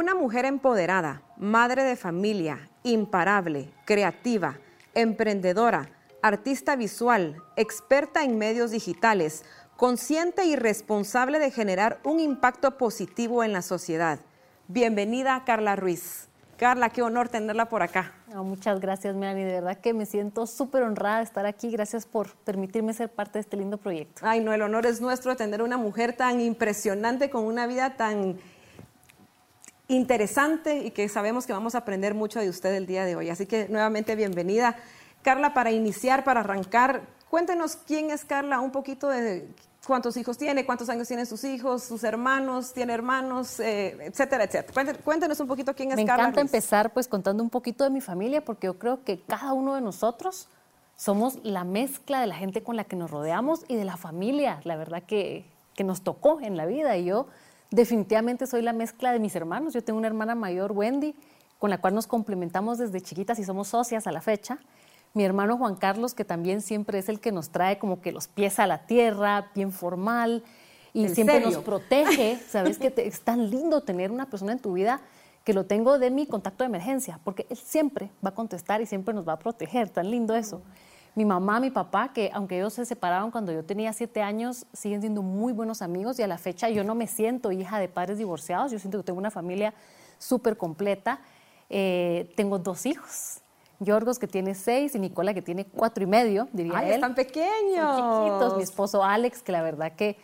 [0.00, 4.56] Una mujer empoderada, madre de familia, imparable, creativa,
[4.94, 5.90] emprendedora,
[6.22, 9.44] artista visual, experta en medios digitales,
[9.76, 14.20] consciente y responsable de generar un impacto positivo en la sociedad.
[14.68, 16.28] Bienvenida, Carla Ruiz.
[16.58, 18.14] Carla, qué honor tenerla por acá.
[18.36, 19.46] muchas gracias, Melanie.
[19.46, 21.72] De verdad que me siento súper honrada de estar aquí.
[21.72, 24.22] Gracias por permitirme ser parte de este lindo proyecto.
[24.24, 27.96] Ay, no, el honor es nuestro de tener una mujer tan impresionante con una vida
[27.96, 28.38] tan
[29.88, 33.30] interesante y que sabemos que vamos a aprender mucho de usted el día de hoy.
[33.30, 34.76] Así que nuevamente bienvenida.
[35.22, 39.48] Carla, para iniciar, para arrancar, cuéntenos quién es Carla, un poquito de
[39.86, 44.98] cuántos hijos tiene, cuántos años tienen sus hijos, sus hermanos, tiene hermanos, eh, etcétera, etcétera.
[45.02, 46.16] Cuéntenos un poquito quién es Carla.
[46.16, 49.54] Me encanta empezar pues contando un poquito de mi familia porque yo creo que cada
[49.54, 50.48] uno de nosotros
[50.96, 54.60] somos la mezcla de la gente con la que nos rodeamos y de la familia,
[54.64, 56.96] la verdad que, que nos tocó en la vida.
[56.96, 57.26] Y yo
[57.70, 59.74] definitivamente soy la mezcla de mis hermanos.
[59.74, 61.14] Yo tengo una hermana mayor, Wendy,
[61.58, 64.58] con la cual nos complementamos desde chiquitas y somos socias a la fecha
[65.14, 68.28] mi hermano Juan Carlos, que también siempre es el que nos trae como que los
[68.28, 70.44] pies a la tierra, bien formal,
[70.92, 72.38] y siempre nos protege.
[72.48, 75.00] Sabes que es tan lindo tener una persona en tu vida
[75.44, 78.86] que lo tengo de mi contacto de emergencia, porque él siempre va a contestar y
[78.86, 79.88] siempre nos va a proteger.
[79.88, 80.62] Tan lindo eso.
[81.18, 85.00] Mi mamá, mi papá, que aunque ellos se separaron cuando yo tenía siete años, siguen
[85.00, 88.18] siendo muy buenos amigos y a la fecha yo no me siento hija de padres
[88.18, 89.74] divorciados, yo siento que tengo una familia
[90.16, 91.18] súper completa.
[91.70, 93.40] Eh, tengo dos hijos,
[93.80, 96.94] Yorgos, que tiene seis, y Nicola, que tiene cuatro y medio, diría Ay, él.
[96.94, 97.98] están pequeños.
[97.98, 98.56] Son chiquitos.
[98.56, 100.16] Mi esposo Alex, que la verdad que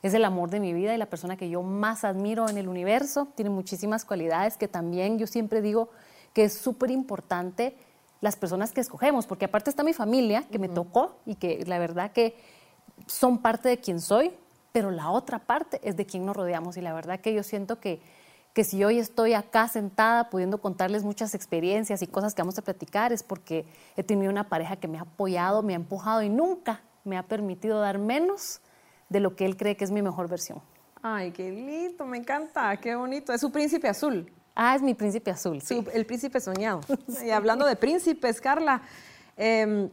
[0.00, 2.68] es el amor de mi vida y la persona que yo más admiro en el
[2.68, 3.28] universo.
[3.34, 5.90] Tiene muchísimas cualidades que también yo siempre digo
[6.32, 7.76] que es súper importante
[8.20, 11.78] las personas que escogemos, porque aparte está mi familia, que me tocó y que la
[11.78, 12.36] verdad que
[13.06, 14.32] son parte de quien soy,
[14.72, 17.80] pero la otra parte es de quien nos rodeamos y la verdad que yo siento
[17.80, 18.00] que
[18.58, 22.62] que si hoy estoy acá sentada pudiendo contarles muchas experiencias y cosas que vamos a
[22.62, 23.64] platicar es porque
[23.96, 27.22] he tenido una pareja que me ha apoyado, me ha empujado y nunca me ha
[27.22, 28.60] permitido dar menos
[29.08, 30.60] de lo que él cree que es mi mejor versión.
[31.02, 33.32] Ay, qué lindo, me encanta, qué bonito.
[33.32, 34.28] Es su príncipe azul.
[34.60, 35.62] Ah, es mi príncipe azul.
[35.62, 35.86] Sí.
[35.94, 36.80] el príncipe soñado.
[37.24, 38.82] Y hablando de príncipes, Carla,
[39.36, 39.88] em,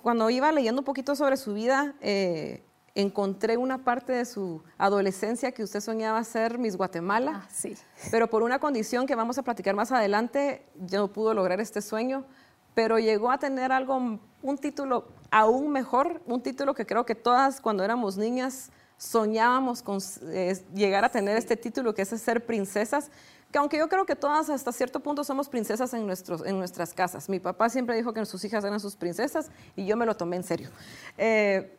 [0.00, 2.62] cuando iba leyendo un poquito sobre su vida, eh,
[2.94, 7.42] encontré una parte de su adolescencia que usted soñaba ser Miss Guatemala.
[7.42, 7.76] Ah, sí.
[8.12, 11.82] Pero por una condición que vamos a platicar más adelante, ya no pudo lograr este
[11.82, 12.24] sueño,
[12.72, 17.60] pero llegó a tener algo, un título aún mejor, un título que creo que todas
[17.60, 18.70] cuando éramos niñas
[19.02, 19.98] soñábamos con
[20.28, 23.10] eh, llegar a tener este título, que es ser princesas,
[23.50, 26.94] que aunque yo creo que todas hasta cierto punto somos princesas en, nuestros, en nuestras
[26.94, 27.28] casas.
[27.28, 30.36] Mi papá siempre dijo que sus hijas eran sus princesas y yo me lo tomé
[30.36, 30.70] en serio.
[31.18, 31.76] Eh,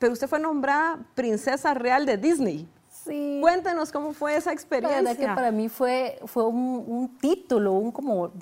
[0.00, 2.68] pero usted fue nombrada princesa real de Disney.
[3.04, 3.38] Sí.
[3.40, 5.00] Cuéntenos cómo fue esa experiencia.
[5.00, 8.32] La verdad que para mí fue, fue un, título, un como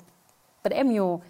[0.63, 1.21] premio,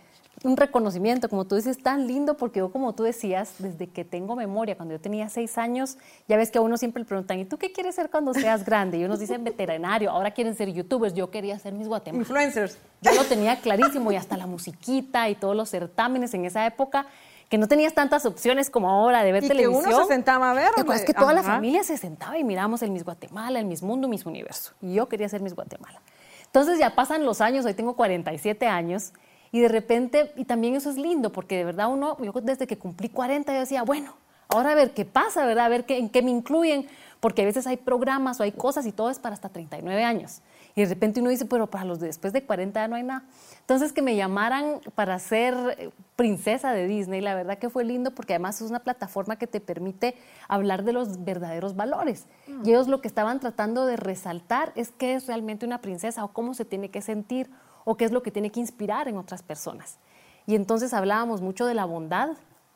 [0.43, 4.35] un reconocimiento, como tú dices, tan lindo, porque yo, como tú decías, desde que tengo
[4.35, 7.45] memoria, cuando yo tenía seis años, ya ves que a uno siempre le preguntan, ¿y
[7.45, 8.97] tú qué quieres ser cuando seas grande?
[8.97, 12.21] Y unos dicen veterinario, ahora quieren ser youtubers, yo quería ser mis Guatemala.
[12.21, 12.77] Influencers.
[13.01, 17.07] Yo lo tenía clarísimo y hasta la musiquita y todos los certámenes en esa época
[17.49, 19.83] que no tenías tantas opciones como ahora de ver y televisión.
[19.83, 20.71] Que uno se sentaba a ver.
[20.93, 24.07] Es que toda la familia se sentaba y mirábamos el Miss Guatemala, el Miss Mundo,
[24.07, 24.71] Miss Universo.
[24.81, 26.01] Y yo quería ser Miss Guatemala.
[26.45, 29.13] Entonces ya pasan los años, hoy tengo 47 años,
[29.53, 32.79] y de repente, y también eso es lindo, porque de verdad uno, yo desde que
[32.79, 34.15] cumplí 40, yo decía, bueno,
[34.47, 35.65] ahora a ver qué pasa, ¿verdad?
[35.65, 36.87] A ver qué, en qué me incluyen,
[37.19, 40.41] porque a veces hay programas o hay cosas y todo es para hasta 39 años.
[40.73, 43.03] Y de repente uno dice, pero para los de después de 40 ya no hay
[43.03, 43.25] nada.
[43.59, 48.09] Entonces que me llamaran para ser eh, princesa de Disney, la verdad que fue lindo
[48.09, 50.15] porque además es una plataforma que te permite
[50.47, 52.25] hablar de los verdaderos valores.
[52.65, 56.33] Y ellos lo que estaban tratando de resaltar es qué es realmente una princesa o
[56.33, 57.51] cómo se tiene que sentir
[57.85, 59.97] o qué es lo que tiene que inspirar en otras personas.
[60.45, 62.29] Y entonces hablábamos mucho de la bondad,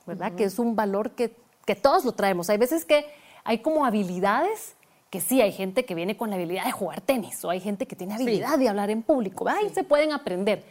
[0.05, 0.33] ¿verdad?
[0.33, 2.49] Que es un valor que, que todos lo traemos.
[2.49, 3.05] Hay veces que
[3.43, 4.75] hay como habilidades
[5.09, 7.85] que sí, hay gente que viene con la habilidad de jugar tenis o hay gente
[7.85, 9.47] que tiene habilidad de hablar en público.
[9.47, 10.63] Ahí se pueden aprender.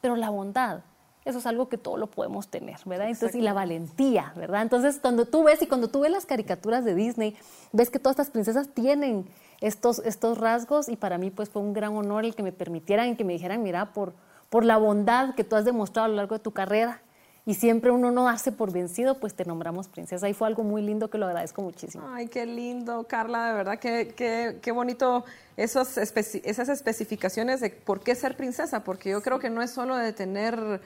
[0.00, 0.80] Pero la bondad,
[1.24, 3.08] eso es algo que todo lo podemos tener, ¿verdad?
[3.08, 4.62] Entonces, y la valentía, ¿verdad?
[4.62, 7.36] Entonces, cuando tú ves y cuando tú ves las caricaturas de Disney,
[7.72, 9.26] ves que todas estas princesas tienen
[9.60, 13.08] estos, estos rasgos y para mí pues fue un gran honor el que me permitieran
[13.08, 14.14] y que me dijeran, mira, por,
[14.48, 17.02] por la bondad que tú has demostrado a lo largo de tu carrera,
[17.46, 20.28] y siempre uno no hace por vencido, pues te nombramos princesa.
[20.28, 22.06] Y fue algo muy lindo que lo agradezco muchísimo.
[22.12, 25.24] Ay, qué lindo, Carla, de verdad, qué, qué, qué bonito
[25.56, 29.96] esos esas especificaciones de por qué ser princesa, porque yo creo que no es solo
[29.96, 30.80] de tener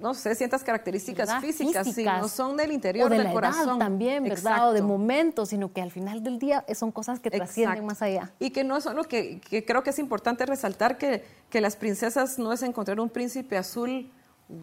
[0.00, 1.40] no sé, ciertas características ¿verdad?
[1.40, 2.14] físicas, Físicas.
[2.16, 3.68] sino son del interior o de del la corazón.
[3.68, 4.38] edad también, ¿verdad?
[4.38, 4.66] Exacto.
[4.68, 7.86] O de momentos, sino que al final del día son cosas que trascienden Exacto.
[7.86, 8.32] más allá.
[8.38, 11.76] Y que no es solo que, que creo que es importante resaltar que, que las
[11.76, 14.10] princesas no es encontrar un príncipe azul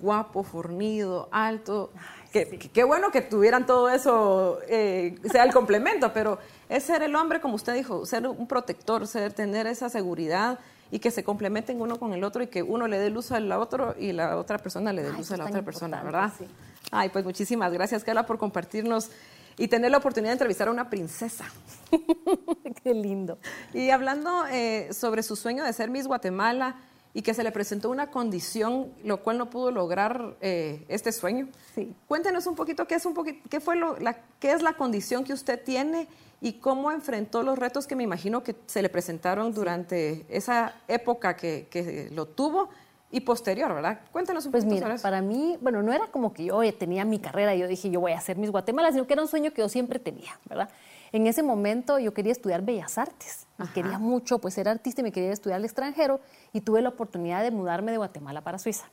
[0.02, 1.92] guapo, fornido, alto.
[2.34, 7.02] que, que- qué bueno que tuvieran todo eso, eh, sea el complemento, pero es ser
[7.04, 10.60] el hombre, como usted dijo, ser un protector, ser, tener esa seguridad
[10.92, 13.52] y que se complementen uno con el otro y que uno le dé luz al
[13.52, 16.32] otro y la otra persona le dé Ay, luz a la otra persona, ¿verdad?
[16.38, 16.46] sí.
[16.92, 19.10] Ay, pues muchísimas gracias, Carla, por compartirnos
[19.58, 21.46] y tener la oportunidad de entrevistar a una princesa.
[22.84, 23.40] Qué lindo.
[23.74, 26.76] Y hablando eh, sobre su sueño de ser Miss Guatemala
[27.14, 31.48] y que se le presentó una condición, lo cual no pudo lograr eh, este sueño.
[31.74, 31.94] Sí.
[32.08, 35.24] Cuéntenos un poquito qué es un poquito, qué fue lo, la, qué es la condición
[35.24, 36.08] que usted tiene
[36.42, 41.36] y cómo enfrentó los retos que me imagino que se le presentaron durante esa época
[41.36, 42.70] que, que lo tuvo
[43.10, 44.02] y posterior, ¿verdad?
[44.12, 45.04] Cuéntenos un Pues poquito mira, sobre eso.
[45.04, 47.90] para mí, bueno, no era como que yo eh, tenía mi carrera y yo dije,
[47.90, 50.38] yo voy a hacer mis Guatemala, sino que era un sueño que yo siempre tenía,
[50.48, 50.70] ¿verdad?
[51.14, 53.74] En ese momento yo quería estudiar Bellas Artes y Ajá.
[53.74, 56.20] quería mucho pues ser artista y me quería estudiar al extranjero
[56.52, 58.88] y tuve la oportunidad de mudarme de Guatemala para Suiza.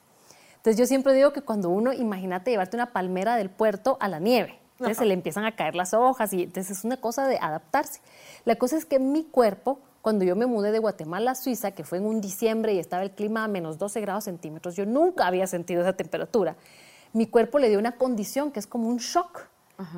[0.57, 4.21] Entonces yo siempre digo que cuando uno, imagínate llevarte una palmera del puerto a la
[4.21, 7.39] nieve, entonces se le empiezan a caer las hojas y entonces es una cosa de
[7.39, 8.01] adaptarse.
[8.45, 11.85] La cosa es que mi cuerpo, cuando yo me mudé de Guatemala a Suiza, que
[11.85, 15.27] fue en un diciembre y estaba el clima a menos 12 grados centímetros, yo nunca
[15.27, 16.57] había sentido esa temperatura,
[17.13, 19.49] mi cuerpo le dio una condición que es como un shock.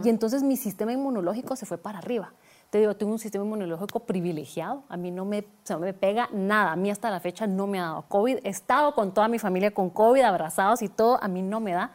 [0.03, 2.33] Y entonces mi sistema inmunológico se fue para arriba.
[2.71, 4.85] Te digo, tengo un sistema inmunológico privilegiado.
[4.89, 6.73] A mí no me, o sea, no me pega nada.
[6.73, 8.39] A mí hasta la fecha no me ha dado COVID.
[8.43, 11.23] He estado con toda mi familia con COVID, abrazados y todo.
[11.23, 11.93] A mí no me da.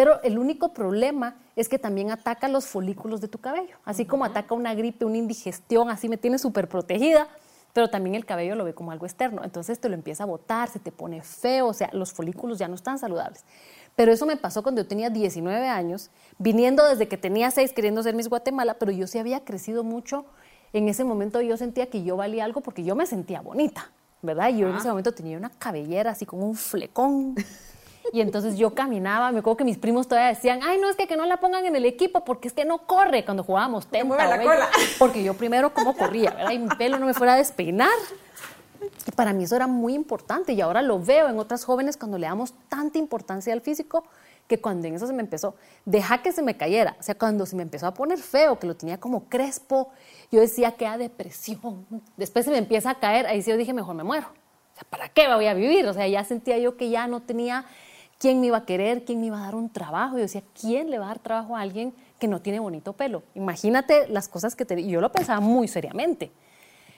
[0.00, 3.76] Pero el único problema es que también ataca los folículos de tu cabello.
[3.84, 7.28] Así como ataca una gripe, una indigestión, así me tiene súper protegida.
[7.74, 9.42] Pero también el cabello lo ve como algo externo.
[9.44, 11.66] Entonces te lo empieza a botar, se te pone feo.
[11.66, 13.44] O sea, los folículos ya no están saludables.
[13.94, 18.02] Pero eso me pasó cuando yo tenía 19 años, viniendo desde que tenía 6 queriendo
[18.02, 20.24] ser Miss Guatemala, pero yo sí había crecido mucho.
[20.72, 23.92] En ese momento yo sentía que yo valía algo porque yo me sentía bonita,
[24.22, 24.48] ¿verdad?
[24.48, 27.34] Y yo en ese momento tenía una cabellera así como un flecón.
[28.12, 31.06] Y entonces yo caminaba, me acuerdo que mis primos todavía decían, ay, no, es que,
[31.06, 34.16] que no la pongan en el equipo porque es que no corre cuando jugábamos tenta.
[34.16, 34.50] la o bello".
[34.50, 34.68] cola.
[34.98, 36.50] Porque yo primero cómo corría, ¿verdad?
[36.50, 37.90] Y mi pelo no me fuera a despeinar.
[39.06, 42.18] Y para mí eso era muy importante y ahora lo veo en otras jóvenes cuando
[42.18, 44.04] le damos tanta importancia al físico
[44.50, 45.54] que cuando en eso se me empezó,
[45.84, 48.66] deja que se me cayera, o sea, cuando se me empezó a poner feo, que
[48.66, 49.90] lo tenía como crespo,
[50.32, 51.86] yo decía que era depresión,
[52.16, 54.82] después se me empieza a caer, ahí sí yo dije, mejor me muero, o sea,
[54.90, 55.86] ¿para qué voy a vivir?
[55.86, 57.64] O sea, ya sentía yo que ya no tenía
[58.20, 60.90] quién me iba a querer, quién me iba a dar un trabajo, yo decía, ¿quién
[60.90, 63.24] le va a dar trabajo a alguien que no tiene bonito pelo?
[63.34, 64.78] Imagínate las cosas que te...
[64.80, 66.30] Y yo lo pensaba muy seriamente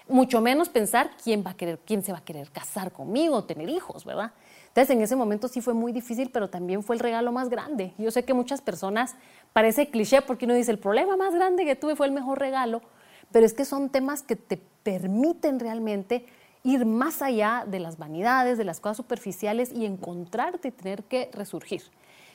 [0.08, 3.68] mucho menos pensar quién va a querer, quién se va a querer casar conmigo, tener
[3.68, 4.32] hijos, ¿verdad?
[4.68, 7.92] Entonces en ese momento sí fue muy difícil, pero también fue el regalo más grande.
[7.98, 9.16] Yo sé que muchas personas
[9.52, 12.82] parece cliché porque uno dice el problema más grande que tuve fue el mejor regalo,
[13.30, 16.26] pero es que son temas que te permiten realmente
[16.64, 21.30] ir más allá de las vanidades, de las cosas superficiales y encontrarte y tener que
[21.32, 21.82] resurgir.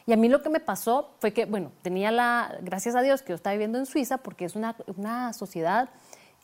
[0.06, 3.22] Y a mí lo que me pasó fue que, bueno, tenía la, gracias a Dios
[3.22, 5.90] que yo estaba viviendo en Suiza porque es una, una sociedad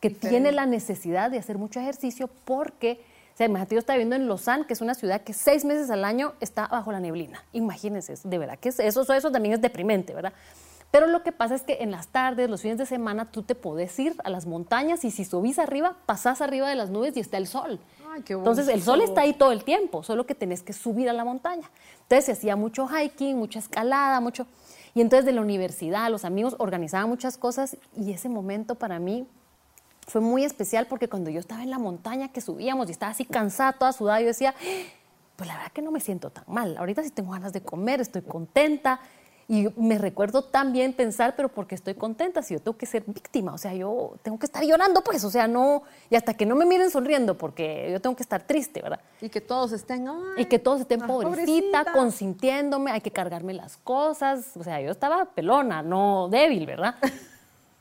[0.02, 3.00] que tiene la necesidad de hacer mucho ejercicio porque,
[3.34, 5.90] o sea, imagínate, yo estaba viviendo en Lausanne, que es una ciudad que seis meses
[5.90, 7.42] al año está bajo la neblina.
[7.54, 10.34] Imagínense, de verdad que es- eso, eso también es deprimente, ¿verdad?
[10.94, 13.56] Pero lo que pasa es que en las tardes, los fines de semana, tú te
[13.56, 17.20] podés ir a las montañas y si subís arriba, pasás arriba de las nubes y
[17.20, 17.80] está el sol.
[18.12, 21.10] Ay, qué Entonces, el sol está ahí todo el tiempo, solo que tenés que subir
[21.10, 21.68] a la montaña.
[22.04, 24.46] Entonces, se hacía mucho hiking, mucha escalada, mucho...
[24.94, 29.28] Y entonces de la universidad, los amigos organizaban muchas cosas y ese momento para mí
[30.06, 33.26] fue muy especial porque cuando yo estaba en la montaña que subíamos y estaba así
[33.26, 34.54] cansada, toda sudada, yo decía,
[35.38, 36.78] pues la verdad que no me siento tan mal.
[36.78, 39.00] Ahorita sí tengo ganas de comer, estoy contenta.
[39.48, 43.04] Y me recuerdo también pensar, pero ¿por qué estoy contenta si yo tengo que ser
[43.06, 43.54] víctima?
[43.54, 46.56] O sea, yo tengo que estar llorando, pues, o sea, no, y hasta que no
[46.56, 49.02] me miren sonriendo, porque yo tengo que estar triste, ¿verdad?
[49.22, 51.94] Y que todos estén, ay, Y que todos estén pobrecita, pobrecita.
[51.94, 54.56] consintiéndome, hay que cargarme las cosas.
[54.56, 56.96] O sea, yo estaba pelona, no débil, ¿verdad?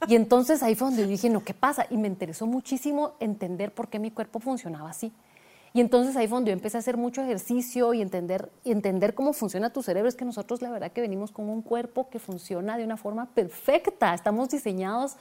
[0.09, 1.87] Y entonces ahí fue donde yo dije, no, ¿qué pasa?
[1.89, 5.13] Y me interesó muchísimo entender por qué mi cuerpo funcionaba así.
[5.75, 9.33] Y entonces ahí fue donde yo empecé a hacer mucho ejercicio y entender, entender cómo
[9.33, 10.09] funciona tu cerebro.
[10.09, 13.31] Es que nosotros la verdad que venimos con un cuerpo que funciona de una forma
[13.31, 14.13] perfecta.
[14.13, 15.17] Estamos diseñados,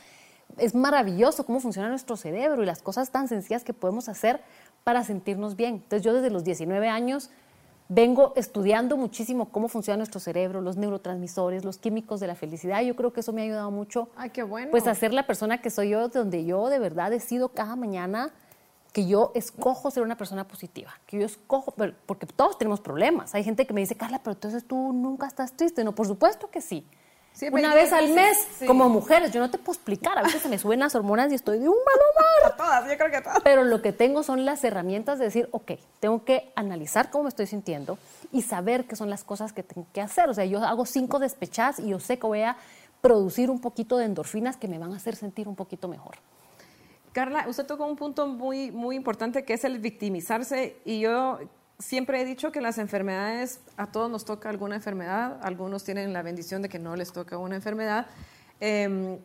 [0.57, 4.41] es maravilloso cómo funciona nuestro cerebro y las cosas tan sencillas que podemos hacer
[4.83, 5.75] para sentirnos bien.
[5.75, 7.29] Entonces yo desde los 19 años
[7.87, 12.81] vengo estudiando muchísimo cómo funciona nuestro cerebro, los neurotransmisores, los químicos de la felicidad.
[12.81, 14.71] Yo creo que eso me ha ayudado mucho Ay, qué bueno.
[14.71, 18.31] pues a ser la persona que soy yo, donde yo de verdad decido cada mañana
[18.91, 21.73] que yo escojo ser una persona positiva, que yo escojo,
[22.05, 23.33] porque todos tenemos problemas.
[23.33, 25.83] Hay gente que me dice, Carla, pero entonces tú nunca estás triste.
[25.83, 26.85] No, por supuesto que sí.
[27.53, 30.57] una vez al mes, como mujeres, yo no te puedo explicar, a veces se me
[30.57, 32.53] suben las hormonas y estoy de un mal humor.
[32.53, 33.39] A todas, yo creo que a todas.
[33.43, 35.71] Pero lo que tengo son las herramientas de decir, ok,
[36.01, 37.97] tengo que analizar cómo me estoy sintiendo
[38.33, 40.27] y saber qué son las cosas que tengo que hacer.
[40.27, 42.57] O sea, yo hago cinco despechadas y yo sé que voy a
[42.99, 46.17] producir un poquito de endorfinas que me van a hacer sentir un poquito mejor.
[47.11, 51.39] Carla, usted tocó un punto muy, muy importante que es el victimizarse y yo
[51.77, 56.21] siempre he dicho que las enfermedades, a todos nos toca alguna enfermedad, algunos tienen la
[56.21, 58.07] bendición de que no les toca una enfermedad,
[58.59, 59.17] em,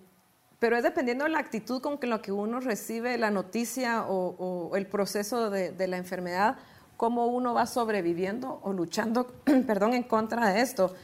[0.58, 4.86] pero es dependiendo de la actitud con lo que uno recibe la noticia o, el
[4.86, 6.56] proceso de, la enfermedad,
[6.96, 9.26] cómo uno va sobreviviendo o luchando,
[9.66, 10.94] perdón, en contra de esto.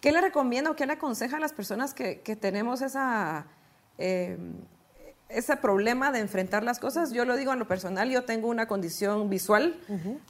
[0.00, 3.46] ¿Qué le recomienda o qué le aconseja a las personas que, tenemos esa...
[3.98, 4.54] Em,
[5.32, 7.12] ese problema de enfrentar las cosas.
[7.12, 9.78] Yo lo digo en lo personal, yo tengo una condición visual,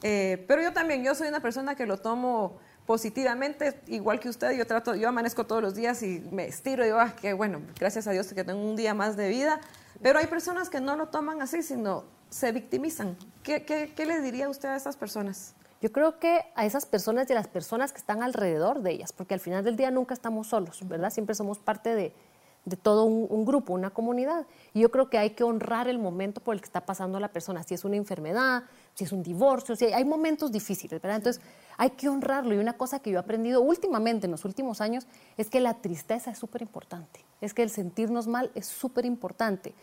[0.02, 4.52] eh, pero yo también, yo soy una persona que lo tomo positivamente, igual que usted,
[4.52, 7.60] yo trato, yo amanezco todos los días y me estiro y digo, ah, que bueno,
[7.78, 9.60] gracias a Dios que tengo un día más de vida,
[10.02, 13.16] pero hay personas que no lo toman así, sino se victimizan.
[13.42, 15.54] ¿Qué, qué, qué le diría usted a esas personas?
[15.80, 19.12] Yo creo que a esas personas y a las personas que están alrededor de ellas,
[19.12, 21.10] porque al final del día nunca estamos solos, ¿verdad?
[21.10, 22.14] Siempre somos parte de,
[22.64, 24.46] de todo un, grupo, una comunidad.
[24.72, 27.28] Y yo creo que hay que honrar el momento por el que está pasando la
[27.28, 28.62] persona, si es una enfermedad,
[28.94, 31.16] si es un divorcio, si hay, momentos difíciles, ¿verdad?
[31.16, 31.42] Entonces
[31.76, 32.54] hay que honrarlo.
[32.54, 35.74] Y una cosa que yo he aprendido últimamente, en los últimos años, es que la
[35.74, 39.74] tristeza es súper importante, es que el sentirnos mal es súper importante.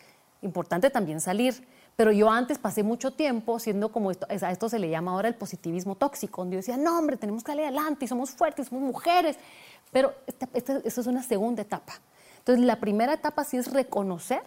[0.42, 1.66] Importante también salir.
[1.96, 5.28] Pero yo antes pasé mucho tiempo siendo como esto, a esto se le llama ahora
[5.28, 8.68] el positivismo tóxico, donde yo decía, no, hombre, tenemos que salir adelante y somos fuertes,
[8.68, 9.36] somos mujeres.
[9.92, 10.48] Pero esta,
[10.82, 12.00] es una segunda etapa.
[12.40, 14.42] Entonces, la primera etapa sí es reconocer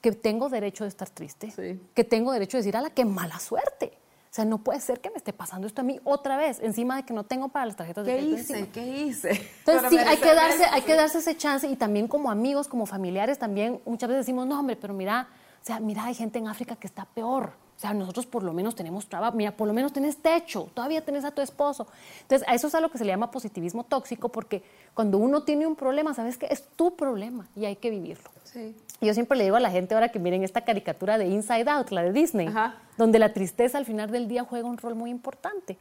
[0.00, 3.38] que tengo derecho de estar triste, que tengo derecho de decir, a la qué mala
[3.38, 3.92] suerte.
[4.30, 6.96] O sea, no puede ser que me esté pasando esto a mí otra vez, encima
[6.96, 8.36] de que no tengo para las tarjetas de crédito.
[8.36, 8.68] ¿Qué hice?
[8.68, 9.48] ¿Qué hice?
[9.58, 12.86] Entonces, sí, hay que, darse, hay que darse ese chance y también como amigos, como
[12.86, 15.28] familiares, también muchas veces decimos, no, hombre, pero mira,
[15.60, 17.54] o sea, mira, hay gente en África que está peor.
[17.80, 21.02] O sea, nosotros por lo menos tenemos trabajo, mira, por lo menos tienes techo, todavía
[21.02, 21.86] tienes a tu esposo.
[22.20, 25.44] Entonces, a eso es a lo que se le llama positivismo tóxico, porque cuando uno
[25.44, 28.28] tiene un problema, sabes que es tu problema y hay que vivirlo.
[28.44, 28.76] Sí.
[29.00, 31.90] Yo siempre le digo a la gente ahora que miren esta caricatura de Inside Out,
[31.90, 32.50] la de Disney,
[32.98, 35.78] donde la tristeza al final del día juega un rol muy importante.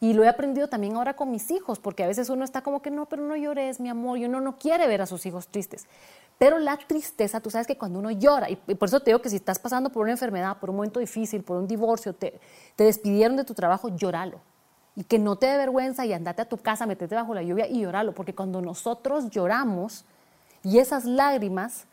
[0.00, 2.80] Y lo he aprendido también ahora con mis hijos, porque a veces uno está como
[2.80, 5.48] que no, pero no llores, mi amor, y uno no quiere ver a sus hijos
[5.48, 5.86] tristes.
[6.38, 9.28] Pero la tristeza, tú sabes que cuando uno llora, y por eso te digo que
[9.28, 12.40] si estás pasando por una enfermedad, por un momento difícil, por un divorcio, te,
[12.76, 14.40] te despidieron de tu trabajo, llóralo.
[14.96, 17.68] Y que no te dé vergüenza y andate a tu casa, metete bajo la lluvia
[17.68, 20.06] y lloralo, porque cuando nosotros lloramos
[20.62, 21.86] y esas lágrimas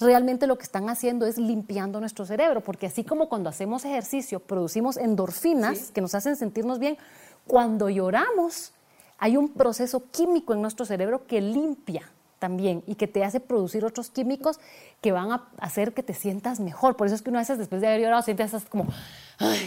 [0.00, 4.40] realmente lo que están haciendo es limpiando nuestro cerebro, porque así como cuando hacemos ejercicio
[4.40, 6.98] producimos endorfinas que nos hacen sentirnos bien,
[7.46, 8.72] cuando lloramos
[9.18, 13.84] hay un proceso químico en nuestro cerebro que limpia también y que te hace producir
[13.84, 14.60] otros químicos
[15.00, 16.96] que van a hacer que te sientas mejor.
[16.96, 18.86] Por eso es que uno a veces después de haber llorado sientes como,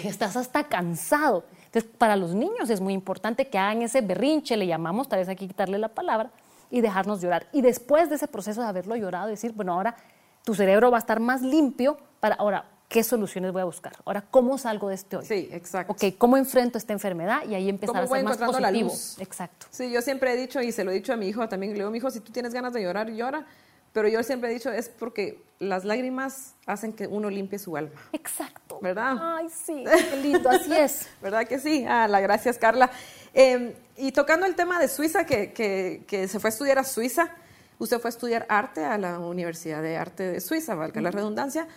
[0.03, 1.43] estás hasta cansado.
[1.65, 5.29] Entonces, para los niños es muy importante que hagan ese berrinche, le llamamos, tal vez
[5.29, 6.29] aquí quitarle la palabra,
[6.69, 7.47] y dejarnos llorar.
[7.51, 9.95] Y después de ese proceso de haberlo llorado, decir, bueno, ahora
[10.43, 13.93] tu cerebro va a estar más limpio para, ahora, ¿qué soluciones voy a buscar?
[14.05, 15.25] Ahora, ¿cómo salgo de este hoy?
[15.25, 15.93] Sí, exacto.
[15.93, 17.45] Ok, ¿cómo enfrento esta enfermedad?
[17.47, 18.59] Y ahí empezar a ser más positivo.
[18.59, 19.17] La luz?
[19.19, 19.67] Exacto.
[19.69, 21.79] Sí, yo siempre he dicho, y se lo he dicho a mi hijo también, le
[21.79, 23.45] digo, mi hijo, si tú tienes ganas de llorar, llora.
[23.93, 27.99] Pero yo siempre he dicho, es porque las lágrimas hacen que uno limpie su alma.
[28.11, 28.79] Exacto.
[28.81, 29.17] ¿Verdad?
[29.19, 31.07] Ay, sí, qué lindo, así es.
[31.21, 31.83] ¿Verdad que sí?
[31.87, 32.91] Ah, la gracias, Carla.
[33.33, 36.83] Em, y tocando el tema de Suiza, que, que, que se fue a estudiar a
[36.83, 37.31] Suiza,
[37.79, 41.67] usted fue a estudiar arte a la Universidad de Arte de Suiza, valga la redundancia.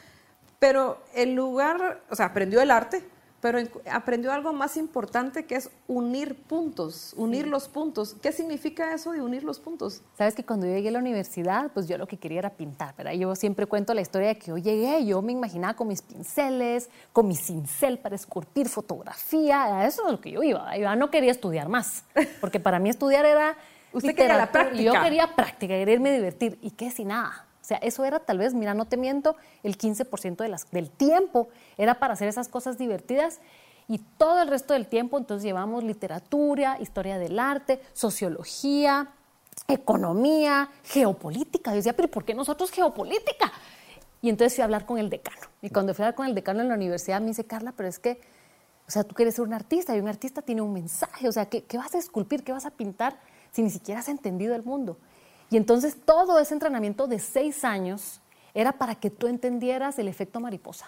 [0.60, 3.02] Pero el lugar, o sea, aprendió el arte,
[3.40, 3.58] pero
[3.90, 8.14] aprendió algo más importante que es unir puntos, unir los puntos.
[8.20, 10.02] ¿Qué significa eso de unir los puntos?
[10.18, 12.94] Sabes que cuando yo llegué a la universidad, pues yo lo que quería era pintar,
[12.94, 13.12] ¿verdad?
[13.12, 16.90] Yo siempre cuento la historia de que yo llegué, yo me imaginaba con mis pinceles,
[17.14, 20.76] con mi cincel para esculpir fotografía, eso es lo que yo iba.
[20.76, 22.04] Yo no quería estudiar más,
[22.42, 23.56] porque para mí estudiar era
[23.92, 24.82] Usted quería la práctica.
[24.82, 26.58] Yo quería práctica, quería irme a divertir.
[26.62, 27.46] ¿Y qué si nada?
[27.70, 31.48] Sea, eso era tal vez, mira, no te miento, el 15% de las, del tiempo
[31.78, 33.40] era para hacer esas cosas divertidas
[33.88, 39.08] y todo el resto del tiempo entonces llevamos literatura, historia del arte, sociología,
[39.66, 41.70] economía, geopolítica.
[41.72, 43.52] Yo decía, pero ¿por qué nosotros geopolítica?
[44.22, 45.46] Y entonces fui a hablar con el decano.
[45.62, 47.88] Y cuando fui a hablar con el decano en la universidad me dice, Carla, pero
[47.88, 48.20] es que,
[48.86, 51.46] o sea, tú quieres ser un artista y un artista tiene un mensaje, o sea,
[51.46, 53.18] ¿qué, qué vas a esculpir, qué vas a pintar
[53.52, 54.98] si ni siquiera has entendido el mundo?
[55.50, 58.20] Y entonces todo ese entrenamiento de seis años
[58.54, 60.86] era para que tú entendieras el efecto mariposa.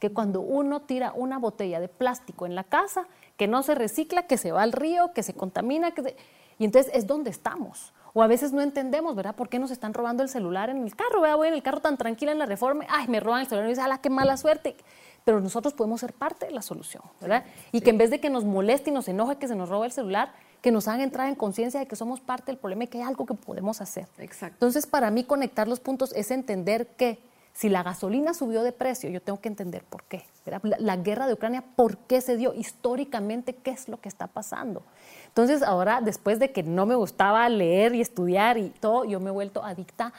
[0.00, 4.22] que cuando uno tira una botella de plástico en la casa, que no se recicla,
[4.22, 6.16] que se va al río, que se contamina, que
[6.58, 7.92] y entonces es donde estamos.
[8.12, 9.34] O a veces no entendemos, ¿verdad?
[9.34, 11.20] ¿Por qué nos están robando el celular en el carro?
[11.20, 13.72] Voy en el carro tan tranquila en la reforma, ay, me roban el celular y
[13.72, 14.76] dice, ¡ala, qué mala suerte!
[15.24, 17.44] Pero nosotros podemos ser parte de la solución, ¿verdad?
[17.72, 19.86] Y que en vez de que nos moleste y nos enoje que se nos robe
[19.86, 22.86] el celular, que nos hagan entrar en conciencia de que somos parte del problema y
[22.88, 24.06] que hay algo que podemos hacer.
[24.18, 24.56] Exacto.
[24.56, 27.18] Entonces, para mí, conectar los puntos es entender que
[27.52, 30.24] si la gasolina subió de precio, yo tengo que entender por qué.
[30.46, 32.54] La, la, guerra de Ucrania, ¿por qué se dio?
[32.54, 34.82] Históricamente, ¿qué es lo que está pasando?
[35.26, 39.30] Entonces, ahora, después de que no me gustaba leer y estudiar y todo, yo me
[39.30, 40.12] he vuelto adicta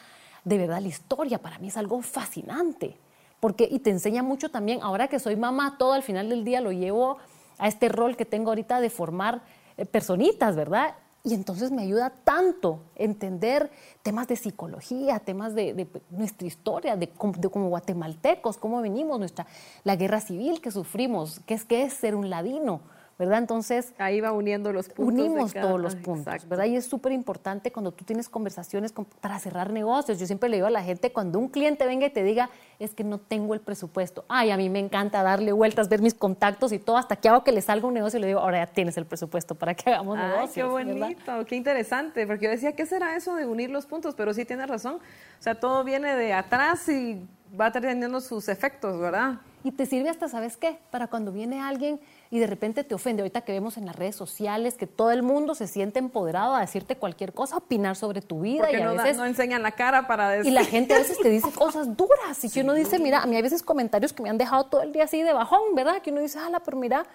[0.44, 1.40] de verdad a la historia.
[1.40, 2.98] Para mí es algo fascinante.
[3.40, 6.62] Porque, y te enseña mucho también, ahora que soy mamá, todo al final del día
[6.62, 7.18] lo llevo
[7.58, 9.42] a este rol que tengo ahorita de formar
[9.86, 10.96] personitas, ¿verdad?
[11.24, 13.70] Y entonces me ayuda tanto entender
[14.02, 17.08] temas de psicología, temas de, nuestra historia, de,
[17.38, 19.46] de, como guatemaltecos, cómo venimos, nuestra,
[19.84, 22.82] la guerra civil que sufrimos, qué es, qué es ser un ladino,
[23.22, 23.40] ¿verdad?
[23.40, 23.94] Entonces...
[24.00, 25.26] Ahí va uniendo los puntos.
[25.26, 26.66] Unimos todos los puntos, ¿verdad?
[26.66, 30.20] Y es súper importante cuando tú tienes conversaciones para cerrar negocios.
[30.20, 32.50] Yo siempre le digo a la gente, cuando un cliente venga y te diga,
[32.80, 34.26] es que no tengo el presupuesto.
[34.28, 37.44] Ay, a mí me encanta darle vueltas, ver mis contactos y todo, hasta que hago
[37.44, 39.92] que le salga un negocio y le digo, ahora ya tienes el presupuesto para que
[39.92, 40.54] hagamos Ay, negocios.
[40.54, 44.16] qué bonito, qué interesante, porque yo decía, ¿qué será eso de unir los puntos?
[44.16, 44.96] Pero sí tienes razón.
[44.96, 47.26] O sea, todo viene de atrás y
[47.60, 49.36] va teniendo sus efectos, ¿verdad?
[49.64, 50.80] Y te sirve hasta, ¿sabes qué?
[50.90, 52.00] Para cuando viene alguien
[52.34, 53.22] y de repente te ofende.
[53.22, 56.62] Ahorita que vemos en las redes sociales que todo el mundo se siente empoderado a
[56.62, 58.64] decirte cualquier cosa, a opinar sobre tu vida.
[58.64, 60.50] Porque y a no, veces, no enseñan la cara para decir.
[60.50, 63.26] Y la gente a veces te dice cosas duras y que uno dice, mira, a
[63.26, 66.02] mí hay veces comentarios que me han dejado todo el día así de bajón, ¿verdad?
[66.02, 67.06] Que uno dice, ala, pero mira.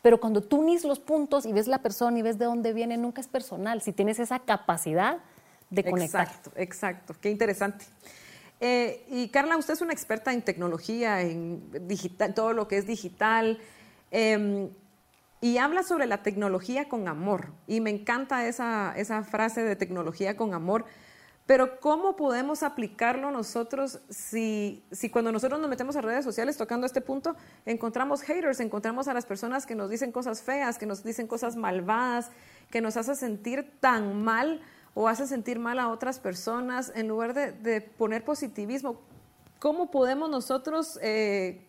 [0.00, 2.96] Pero cuando tú unís los puntos y ves la persona y ves de dónde viene,
[2.96, 3.82] nunca es personal.
[3.82, 5.18] Si tienes esa capacidad
[5.68, 6.28] de conectar.
[6.28, 7.14] Exacto, exacto.
[7.20, 7.84] Qué interesante.
[8.58, 12.86] Eh, y Carla, usted es una experta en tecnología, en digital, todo lo que es
[12.86, 13.58] digital.
[14.10, 14.70] Eh,
[15.40, 17.52] y habla sobre la tecnología con amor.
[17.66, 20.86] Y me encanta esa, esa frase de tecnología con amor.
[21.46, 26.86] Pero ¿cómo podemos aplicarlo nosotros si, si cuando nosotros nos metemos a redes sociales tocando
[26.86, 31.04] este punto, encontramos haters, encontramos a las personas que nos dicen cosas feas, que nos
[31.04, 32.30] dicen cosas malvadas,
[32.68, 34.60] que nos hace sentir tan mal
[34.94, 39.00] o hace sentir mal a otras personas en lugar de, de poner positivismo?
[39.60, 41.65] ¿Cómo podemos nosotros eh,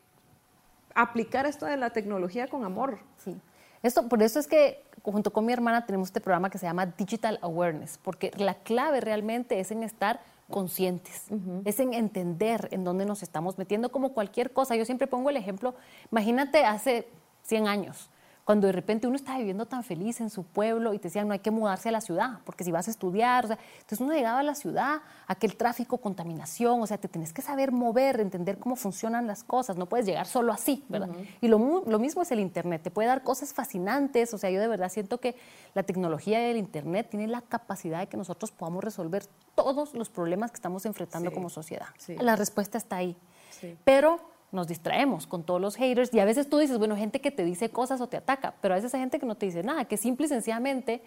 [0.97, 2.99] aplicar esto de la tecnología con amor?
[3.17, 3.39] Sí.
[3.83, 6.87] Esto, por eso es que junto con mi hermana tenemos este programa que se llama
[6.87, 11.25] Digital Awareness, porque la clave realmente es en estar conscientes,
[11.65, 14.75] es en entender en dónde nos estamos metiendo como cualquier cosa.
[14.75, 15.75] Yo siempre pongo el ejemplo,
[16.11, 17.07] imagínate hace
[17.43, 18.09] 100 años,
[18.47, 21.33] cuando de repente uno estaba viviendo tan feliz en su pueblo y te decían no
[21.33, 24.13] hay que mudarse a la ciudad, porque si vas a estudiar, o sea, entonces uno
[24.13, 28.57] llegaba a la ciudad, aquel tráfico, contaminación, o sea, te tienes que saber mover, entender
[28.57, 31.09] cómo funcionan las cosas, no puedes llegar solo así, ¿verdad?
[31.41, 34.61] Y lo, lo, mismo es el Internet, te puede dar cosas fascinantes, o sea, yo
[34.61, 35.35] de verdad siento que
[35.73, 40.51] la tecnología del Internet tiene la capacidad de que nosotros podamos resolver todos los problemas
[40.51, 41.35] que estamos enfrentando Sí.
[41.35, 41.87] como sociedad.
[41.97, 42.15] Sí.
[42.15, 43.17] La respuesta está ahí.
[43.49, 43.77] Sí.
[43.83, 47.31] Pero nos distraemos con todos los haters y a veces tú dices, bueno, gente que
[47.31, 49.63] te dice cosas o te ataca, pero a veces hay gente que no te dice
[49.63, 51.01] nada, que simple y sencillamente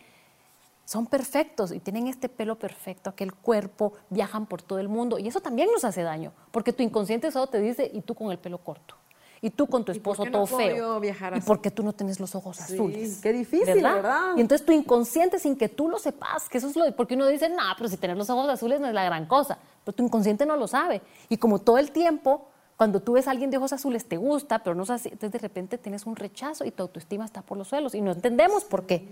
[0.85, 5.29] son perfectos y tienen este pelo perfecto, aquel cuerpo, viajan por todo el mundo y
[5.29, 8.39] eso también nos hace daño, porque tu inconsciente solo te dice, y tú con el
[8.39, 8.97] pelo corto,
[9.41, 12.21] y tú con tu ¿Y por esposo no todo feo, y porque tú no tienes
[12.21, 13.21] los ojos Sí, azules.
[13.23, 14.33] qué difícil, ¿verdad?
[14.37, 17.27] Y entonces tu inconsciente, sin que tú lo sepas, que eso es lo porque uno
[17.27, 20.03] dice, no, pero si tener los ojos azules no es la gran cosa, pero tu
[20.05, 21.01] inconsciente no lo sabe.
[21.31, 22.50] Y como todo el tiempo,
[22.81, 25.33] cuando tú ves a alguien de ojos azules, te gusta, pero no es así, entonces
[25.33, 28.65] de repente tienes un rechazo y tu autoestima está por los suelos y no entendemos
[28.65, 29.07] por qué.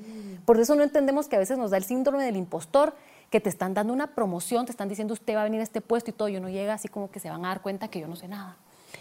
[0.46, 2.94] Por eso no entendemos que a veces nos da el síndrome del impostor,
[3.28, 5.82] que te están dando una promoción, te están diciendo usted va a venir a este
[5.82, 8.00] puesto y todo, y uno llega así como que se van a dar cuenta que
[8.00, 8.56] yo no sé nada.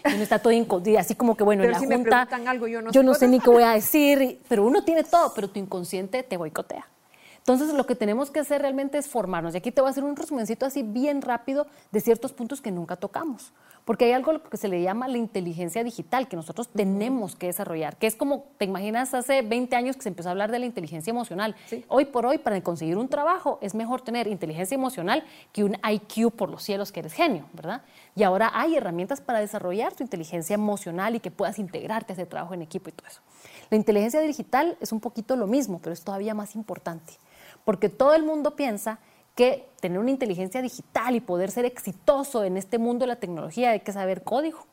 [0.06, 1.94] Y uno está todo inco- y así como que bueno, Pero en la si me
[1.94, 3.06] junta preguntan algo, yo no yo sé.
[3.06, 6.36] no sé ni qué voy a decir, pero uno tiene todo, pero tu inconsciente te
[6.36, 6.86] boicotea.
[7.38, 9.54] Entonces, lo que tenemos que hacer realmente es formarnos.
[9.54, 12.70] Y aquí te voy a hacer un resumencito así bien rápido de ciertos puntos que
[12.70, 13.52] nunca tocamos.
[13.88, 17.96] Porque hay algo que se le llama la inteligencia digital que nosotros tenemos que desarrollar,
[17.96, 20.66] que es como, te imaginas, hace 20 años que se empezó a hablar de la
[20.66, 21.56] inteligencia emocional.
[21.68, 21.86] Sí.
[21.88, 25.24] Hoy por hoy, para conseguir un trabajo, es mejor tener inteligencia emocional
[25.54, 27.80] que un IQ por los cielos que eres genio, ¿verdad?
[28.14, 32.26] Y ahora hay herramientas para desarrollar tu inteligencia emocional y que puedas integrarte a ese
[32.26, 33.22] trabajo en equipo y todo eso.
[33.70, 37.14] La inteligencia digital es un poquito lo mismo, pero es todavía más importante,
[37.64, 38.98] porque todo el mundo piensa
[39.38, 43.70] que tener una inteligencia digital y poder ser exitoso en este mundo de la tecnología
[43.70, 44.66] hay que saber código.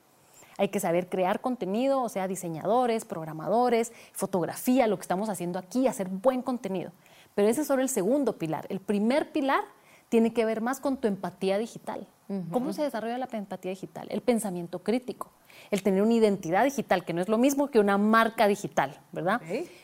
[0.58, 5.86] Hay que saber crear contenido, o sea, diseñadores, programadores, fotografía, lo que estamos haciendo aquí,
[5.86, 6.91] hacer buen contenido.
[7.36, 8.65] Pero ese es solo el segundo pilar.
[8.69, 9.65] El primer pilar
[10.10, 12.08] tiene que ver más con tu empatía digital.
[12.51, 14.08] ¿Cómo se desarrolla la empatía digital?
[14.10, 15.30] El pensamiento crítico,
[15.69, 19.39] el tener una identidad digital, que no es lo mismo que una marca digital, ¿verdad?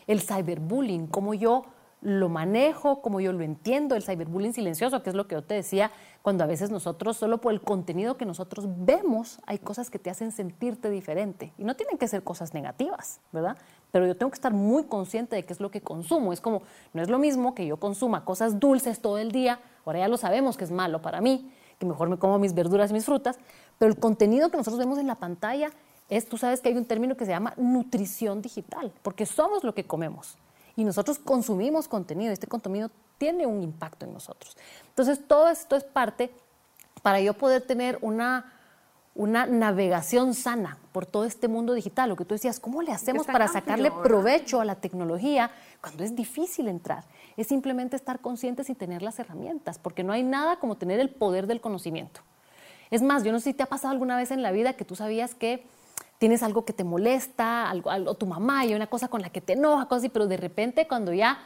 [0.08, 1.66] El cyberbullying, cómo yo
[2.02, 5.54] lo manejo, cómo yo lo entiendo, el cyberbullying silencioso, que es lo que yo te
[5.54, 5.92] decía,
[6.24, 10.10] cuando a veces nosotros, solo por el contenido que nosotros vemos, hay cosas que te
[10.10, 11.54] hacen sentirte diferente.
[11.60, 13.56] Y no tienen que ser cosas negativas, ¿verdad?
[13.92, 16.34] Pero yo tengo que estar muy consciente de qué es lo que consumo.
[16.34, 20.00] Es como, no es lo mismo que yo consuma cosas dulces todo el día, ahora
[20.00, 22.94] ya lo sabemos que es malo para mí, que mejor me como mis verduras y
[22.94, 23.38] mis frutas,
[23.78, 25.70] pero el contenido que nosotros vemos en la pantalla
[26.10, 29.74] es, tú sabes que hay un término que se llama nutrición digital, porque somos lo
[29.74, 30.38] que comemos
[30.76, 34.58] y nosotros consumimos contenido, este contenido tiene un impacto en nosotros.
[34.90, 36.32] Entonces, todo esto es parte
[37.02, 38.54] para yo poder tener una,
[39.16, 42.10] una navegación sana por todo este mundo digital.
[42.10, 46.16] Lo que tú decías, ¿cómo le hacemos para sacarle provecho a la tecnología cuando es
[46.16, 47.04] difícil entrar?
[47.38, 51.10] Es simplemente estar conscientes y tener las herramientas, porque no hay nada como tener el
[51.10, 52.22] poder del conocimiento.
[52.90, 54.84] Es más, yo no sé si te ha pasado alguna vez en la vida que
[54.84, 55.66] tú sabías que
[56.22, 59.42] tienes algo que te molesta, algo, algo, tu mamá y una cosa con la que
[59.42, 61.40] te enoja, cosas así, pero de repente cuando ya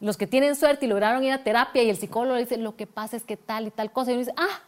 [0.00, 2.86] los que tienen suerte y lograron ir a terapia y el psicólogo dice, lo que
[2.86, 4.62] pasa es que tal y tal cosa, y uno dice, ah,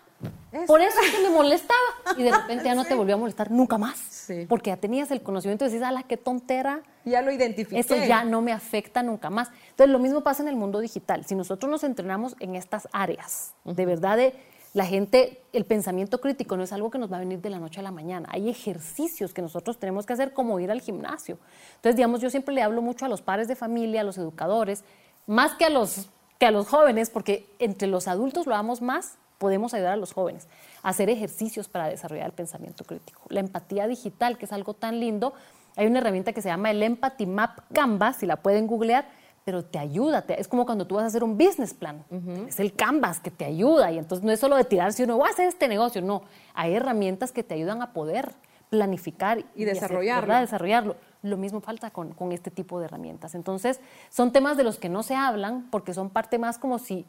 [0.66, 1.81] por eso es que me molestaba.
[2.18, 4.31] Y de repente ya no te volvió a molestar nunca más.
[4.50, 6.83] Porque ya tenías el conocimiento y decís, la qué tontera.
[7.07, 7.81] Ya lo identifiqué.
[7.81, 9.48] Eso ya no me afecta nunca más.
[9.70, 11.24] Entonces, lo mismo pasa en el mundo digital.
[11.24, 14.35] Si nosotros nos entrenamos en estas áreas, de verdad de
[14.75, 17.61] la gente, el pensamiento crítico no es algo que nos va a venir de la
[17.61, 18.29] noche a la mañana.
[18.33, 21.39] Hay ejercicios que nosotros tenemos que hacer como ir al gimnasio.
[21.77, 24.83] Entonces, digamos, yo siempre le hablo mucho a los padres de familia, a los educadores,
[25.27, 26.09] más que a los,
[26.41, 30.13] que a los jóvenes, porque entre los adultos lo damos más, podemos ayudar a los
[30.13, 30.49] jóvenes
[30.83, 33.23] a hacer ejercicios para desarrollar el pensamiento crítico.
[33.29, 35.35] La empatía digital, que es algo tan lindo,
[35.77, 39.07] hay una herramienta que se llama el Empathy Map Canvas, si la pueden googlear,
[39.44, 40.24] pero te ayuda.
[40.28, 42.04] es como cuando tú vas a hacer un business plan.
[42.48, 43.92] Es el canvas que te ayuda.
[43.92, 46.00] Y entonces no es solo de tirarse uno, voy a hacer este negocio.
[46.00, 46.22] No,
[46.54, 48.33] hay herramientas que te ayudan a poder
[48.70, 50.35] planificar y, desarrollarlo.
[50.35, 50.96] desarrollarlo.
[51.22, 53.35] Lo mismo falta con, con, este tipo de herramientas.
[53.35, 57.07] Entonces, son temas de los que no se hablan porque son parte más como si,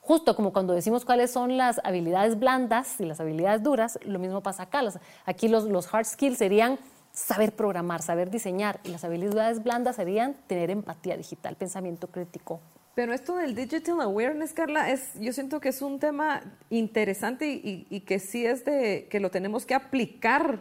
[0.00, 4.42] justo como cuando decimos cuáles son las habilidades blandas y las habilidades duras, lo mismo
[4.42, 4.82] pasa acá.
[5.24, 6.78] aquí los, los hard skills serían
[7.16, 8.78] saber programar, saber diseñar.
[8.84, 12.60] Y las habilidades blandas serían tener empatía digital, pensamiento crítico.
[12.94, 18.00] Pero esto del digital awareness, Carla, es, yo siento que es un tema interesante y,
[18.00, 20.60] que sí es de que lo tenemos que aplicar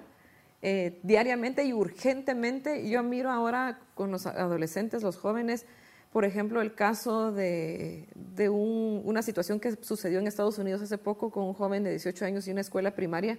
[0.62, 2.90] eh, diariamente y urgentemente.
[2.90, 5.66] Yo miro ahora con los adolescentes, los jóvenes,
[6.12, 11.32] por ejemplo, el caso de, de una situación que sucedió en Estados Unidos hace poco
[11.32, 13.38] con un joven de 18 años y una escuela primaria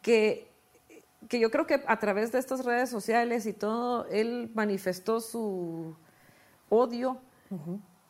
[0.00, 0.47] que
[1.28, 5.94] que yo creo que a través de estas redes sociales y todo, él manifestó su
[6.70, 7.18] odio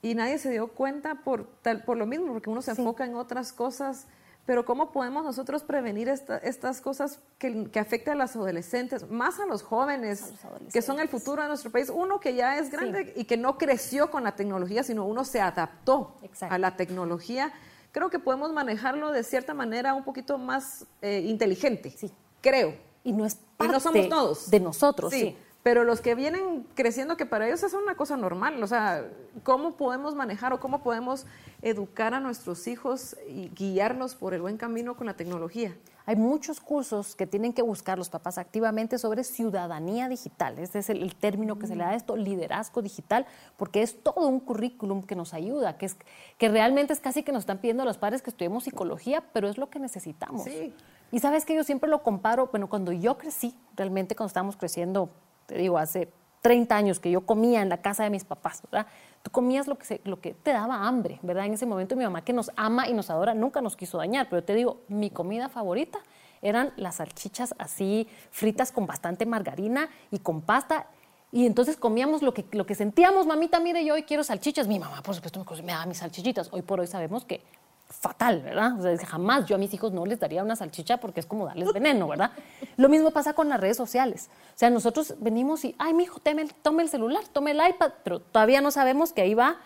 [0.02, 3.16] y nadie se dio cuenta por, tal, por lo mismo, porque uno se enfoca en
[3.16, 4.06] otras cosas.
[4.46, 9.44] Pero ¿cómo podemos nosotros prevenir estas cosas que, que, afectan a los adolescentes, más a
[9.44, 10.32] los jóvenes,
[10.72, 11.90] que son el futuro de nuestro país?
[11.90, 15.42] Uno que ya es grande y que no creció con la tecnología, sino uno se
[15.42, 17.52] adaptó a la tecnología.
[17.92, 22.10] Creo que podemos manejarlo de cierta manera un poquito más eh, inteligente, sí.
[22.40, 24.50] creo y no es parte somos todos.
[24.50, 25.36] de nosotros, sí.
[25.62, 29.06] Pero los que vienen creciendo, que para ellos es una cosa normal, o sea,
[29.42, 31.26] ¿cómo podemos manejar o cómo podemos
[31.62, 35.76] educar a nuestros hijos y guiarlos por el buen camino con la tecnología?
[36.06, 40.58] Hay muchos cursos que tienen que buscar los papás activamente sobre ciudadanía digital.
[40.58, 43.26] Este es el, término que se le da a esto, liderazgo digital,
[43.58, 45.96] porque es todo un currículum que nos ayuda, que, es,
[46.38, 49.50] que realmente es casi que nos están pidiendo a los padres que estudiemos psicología, pero
[49.50, 50.44] es lo que necesitamos.
[50.44, 50.72] Sí.
[51.10, 55.08] Y sabes que yo siempre lo comparo, bueno, cuando yo crecí, realmente cuando estábamos creciendo,
[55.46, 58.86] te digo, hace 30 años que yo comía en la casa de mis papás, ¿verdad?
[59.22, 61.46] Tú comías lo que, lo que te daba hambre, ¿verdad?
[61.46, 64.28] En ese momento mi mamá que nos ama y nos adora nunca nos quiso dañar,
[64.28, 65.98] pero te digo, mi comida favorita
[66.42, 70.86] eran las salchichas así fritas con bastante margarina y con pasta.
[71.30, 74.66] Y entonces comíamos lo que, lo que sentíamos, mamita, mire, yo hoy quiero salchichas.
[74.66, 76.48] Mi mamá, por supuesto, me, me mis salchichitas.
[76.52, 77.42] Hoy por hoy sabemos que
[77.88, 78.78] fatal, ¿verdad?
[78.78, 81.46] O sea, jamás yo a mis hijos no les daría una salchicha porque es como
[81.46, 82.32] darles veneno, ¿verdad?
[82.76, 84.30] Lo mismo pasa con las redes sociales.
[84.54, 88.20] O sea, nosotros venimos y, ay, mi hijo, tome el celular, tome el iPad, pero
[88.20, 89.56] todavía no sabemos que ahí va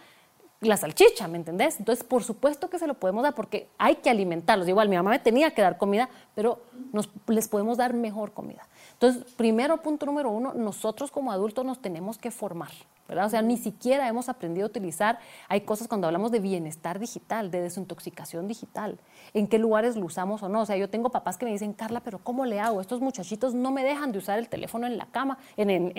[0.62, 1.78] la salchicha, ¿me entendés?
[1.78, 4.68] Entonces, por supuesto que se lo podemos dar porque hay que alimentarlos.
[4.68, 8.66] Igual, mi mamá me tenía que dar comida, pero nos, les podemos dar mejor comida.
[8.92, 12.70] Entonces, primero, punto número uno, nosotros como adultos nos tenemos que formar,
[13.08, 13.26] ¿verdad?
[13.26, 17.50] O sea, ni siquiera hemos aprendido a utilizar, hay cosas cuando hablamos de bienestar digital,
[17.50, 18.98] de desintoxicación digital,
[19.34, 20.62] en qué lugares lo usamos o no.
[20.62, 22.80] O sea, yo tengo papás que me dicen, Carla, pero ¿cómo le hago?
[22.80, 25.92] Estos muchachitos no me dejan de usar el teléfono en la cama, en, en,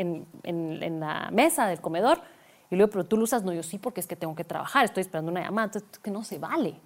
[0.43, 2.21] en, en la mesa del comedor.
[2.69, 4.43] Y le digo, pero tú lo usas, no, yo sí, porque es que tengo que
[4.43, 6.79] trabajar, estoy esperando una llamada, entonces que no se vale.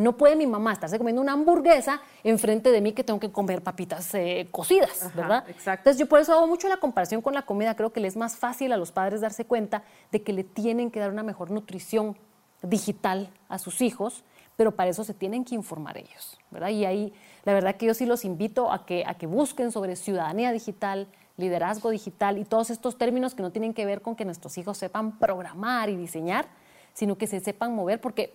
[0.00, 3.62] No puede mi mamá estarse comiendo una hamburguesa enfrente de mí que tengo que comer
[3.62, 5.44] papitas eh, cocidas, ¿verdad?
[5.48, 5.80] exacto.
[5.80, 7.76] Entonces yo por eso hago mucho la comparación con la comida.
[7.76, 10.90] Creo que le es más fácil a los padres darse cuenta de que le tienen
[10.90, 12.16] que dar una mejor nutrición
[12.62, 14.24] digital a sus hijos,
[14.56, 16.68] pero para eso se tienen que informar ellos, ¿verdad?
[16.70, 17.12] Y ahí
[17.44, 21.08] la verdad que yo sí los invito a que, a que busquen sobre ciudadanía digital,
[21.36, 24.78] liderazgo digital y todos estos términos que no tienen que ver con que nuestros hijos
[24.78, 26.46] sepan programar y diseñar,
[26.92, 28.34] sino que se sepan mover, porque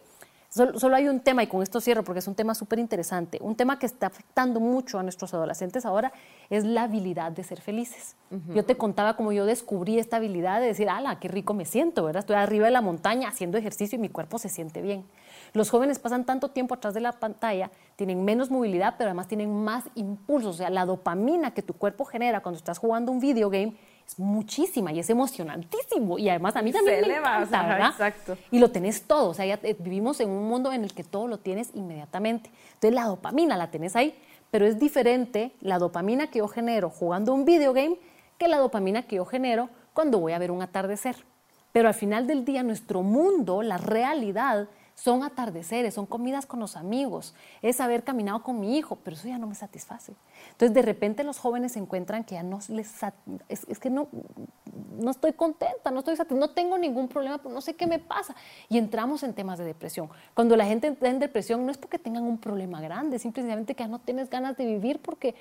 [0.56, 3.58] Solo, hay un tema, y con esto cierro porque es un tema súper interesante, un
[3.58, 6.14] tema que está afectando mucho a nuestros adolescentes ahora
[6.50, 8.16] es la habilidad de ser felices.
[8.54, 12.06] Yo te contaba cómo yo descubrí esta habilidad de decir, ala, qué rico me siento,
[12.06, 12.22] ¿verdad?
[12.22, 15.04] Estoy arriba de la montaña haciendo ejercicio y mi cuerpo se siente bien.
[15.52, 19.54] Los jóvenes pasan tanto tiempo atrás de la pantalla, tienen menos movilidad, pero además tienen
[19.54, 20.56] más impulsos.
[20.56, 23.76] O sea, la dopamina que tu cuerpo genera cuando estás jugando un video game
[24.08, 26.18] es muchísima y es emocionantísimo.
[26.20, 27.90] Y además a mí también me encanta, ¿verdad?
[27.90, 28.38] Exacto.
[28.52, 29.30] Y lo tenés todo.
[29.30, 32.50] O sea, ya vivimos en un mundo en el que todo lo tienes inmediatamente.
[32.74, 34.16] Entonces la dopamina la tenés ahí,
[34.52, 37.98] pero es diferente la dopamina que yo genero jugando un video game
[38.38, 41.16] que la dopamina que yo genero cuando voy a ver un atardecer.
[41.72, 46.78] Pero al final del día nuestro mundo, la realidad, son atardeceres, son comidas con los
[46.78, 50.14] amigos, es haber caminado con mi hijo, pero eso ya no me satisface.
[50.52, 52.94] Entonces de repente los jóvenes se encuentran que ya no les,
[53.50, 54.08] es, que no,
[54.98, 58.36] no estoy contenta, no estoy no tengo ningún problema, pero no sé qué me pasa.
[58.70, 60.10] Y entramos en temas de depresión.
[60.34, 63.84] Cuando la gente entra en depresión no es porque tengan un problema grande, simplemente que
[63.84, 65.36] ya no tienes ganas de vivir porque...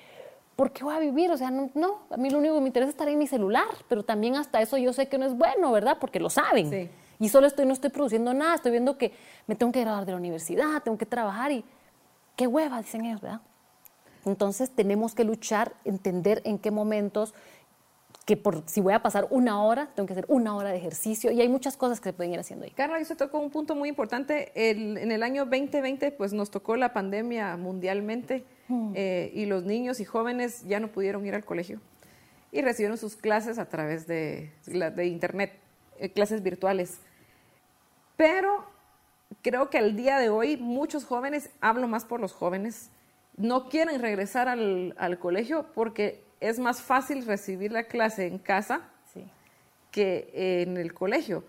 [0.55, 1.29] ¿Por qué voy a vivir?
[1.31, 3.27] O sea, no, no, a mí lo único que me interesa es estar en mi
[3.27, 5.97] celular, pero también hasta eso yo sé que no es bueno, ¿verdad?
[5.99, 6.69] Porque lo saben.
[6.69, 6.89] Sí.
[7.19, 9.13] Y solo estoy, no estoy produciendo nada, estoy viendo que
[9.47, 11.63] me tengo que graduar de la universidad, tengo que trabajar y
[12.35, 13.41] qué hueva, dicen ellos, ¿verdad?
[14.25, 17.33] Entonces tenemos que luchar, entender en qué momentos,
[18.25, 21.31] que por, si voy a pasar una hora, tengo que hacer una hora de ejercicio
[21.31, 22.71] y hay muchas cosas que se pueden ir haciendo ahí.
[22.71, 24.51] Carla, usted tocó un punto muy importante.
[24.55, 28.93] en el año 2020, pues nos tocó la pandemia mundialmente mm.
[28.95, 31.79] eh, y los niños y jóvenes ya no pudieron ir al colegio
[32.51, 35.59] y recibieron sus clases a través de, de internet.
[35.99, 36.99] Eh, clases virtuales.
[38.17, 38.65] Pero
[39.41, 42.89] creo que al día de hoy muchos jóvenes, hablo más por los jóvenes,
[43.37, 48.81] no quieren regresar al, colegio porque es más fácil recibir la clase en casa
[49.91, 51.43] que en el colegio.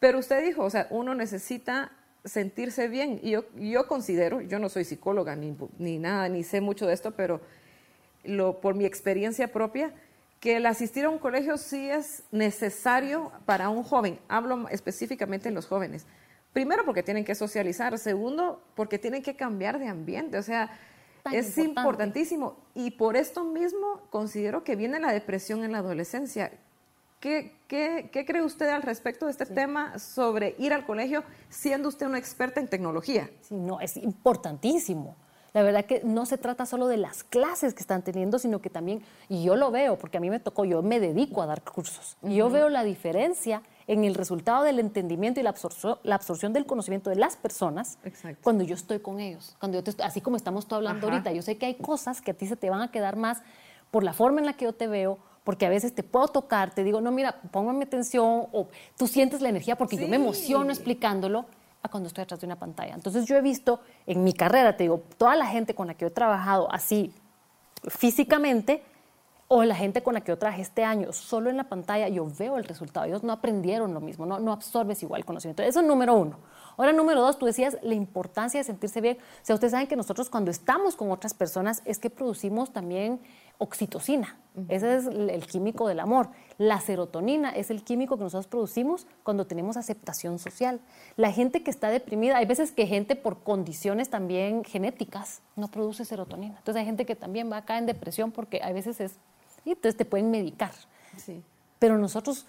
[0.00, 1.92] Pero usted dijo, o sea, uno necesita
[2.24, 3.20] sentirse bien.
[3.22, 6.94] Y yo, yo considero, yo no soy psicóloga ni, ni nada, ni sé mucho de
[6.94, 7.40] esto, pero
[8.24, 9.92] lo, por mi experiencia propia,
[10.40, 14.20] que el asistir a un colegio sí es necesario para un joven.
[14.28, 16.06] Hablo específicamente en los jóvenes.
[16.52, 20.70] Primero porque tienen que socializar, segundo porque tienen que cambiar de ambiente, o sea,
[21.32, 22.56] es importantísimo.
[22.74, 26.52] Y por esto mismo considero que viene la depresión en la adolescencia.
[27.20, 32.18] ¿Qué, cree usted al respecto de este tema sobre ir al colegio siendo usted una
[32.18, 33.28] experta en tecnología?
[33.40, 35.16] Sí, no, es importantísimo.
[35.54, 38.70] La verdad que no se trata solo de las clases que están teniendo, sino que
[38.70, 41.62] también, y yo lo veo, porque a mí me tocó, yo me dedico a dar
[41.62, 46.16] cursos, y yo veo la diferencia en el resultado del entendimiento y la absorción, la
[46.16, 47.98] absorción del conocimiento de las personas
[48.42, 49.56] cuando yo estoy con ellos.
[49.58, 52.34] Cuando yo así como estamos tú hablando ahorita, yo sé que hay cosas que a
[52.34, 53.42] ti se te van a quedar más
[53.90, 56.74] por la forma en la que yo te veo, porque a veces te puedo tocar,
[56.74, 60.70] te digo, no, mira, póngame atención, o tú sientes la energía porque yo me emociono
[60.70, 61.46] explicándolo,
[61.82, 62.94] a cuando estoy atrás de una pantalla.
[62.94, 66.06] Entonces yo he visto en mi carrera, te digo, toda la gente con la que
[66.06, 67.12] he trabajado así
[67.88, 68.82] físicamente
[69.50, 72.30] o la gente con la que yo trabajé este año solo en la pantalla, yo
[72.38, 73.06] veo el resultado.
[73.06, 75.62] Ellos no aprendieron lo mismo, no, no absorbes igual conocimiento.
[75.62, 76.36] Eso es número uno.
[76.76, 79.16] Ahora, número dos, tú decías la importancia de sentirse bien.
[79.16, 83.20] O sea, ustedes saben que nosotros cuando estamos con otras personas es que producimos también
[83.58, 84.38] oxitocina.
[84.68, 86.30] Ese es el químico del amor.
[86.56, 90.80] La serotonina es el químico que nosotros producimos cuando tenemos aceptación social.
[91.16, 96.04] La gente que está deprimida, hay veces que gente por condiciones también genéticas no produce
[96.04, 96.56] serotonina.
[96.58, 99.16] Entonces hay gente que también va acá en depresión porque a veces es...
[99.64, 100.72] Y entonces te pueden medicar.
[101.78, 102.46] Pero nosotros,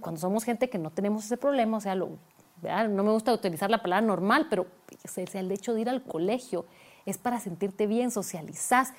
[0.00, 3.80] cuando somos gente que no tenemos ese problema, o sea, no me gusta utilizar la
[3.80, 4.66] palabra normal, pero
[5.32, 6.66] el hecho de ir al colegio
[7.08, 8.92] es para sentirte bien, socializás.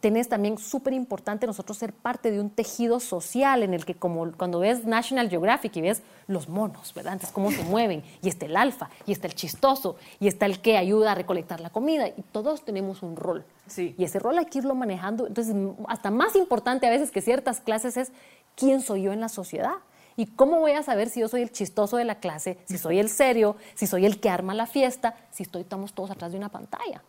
[0.00, 4.32] Tenés también súper importante nosotros ser parte de un tejido social en el que como
[4.32, 7.14] cuando ves National Geographic y ves los monos, ¿verdad?
[7.14, 10.60] Entonces cómo se mueven, y está el alfa, y está el chistoso, y está el
[10.60, 13.44] que ayuda a recolectar la comida, y todos tenemos un rol.
[13.66, 13.94] Sí.
[13.96, 15.26] Y ese rol hay que irlo manejando.
[15.26, 15.54] Entonces,
[15.88, 18.12] hasta más importante a veces que ciertas clases es
[18.54, 19.76] quién soy yo en la sociedad.
[20.16, 22.98] ¿Y cómo voy a saber si yo soy el chistoso de la clase, si soy
[22.98, 26.38] el serio, si soy el que arma la fiesta, si estoy, estamos todos atrás de
[26.38, 27.02] una pantalla?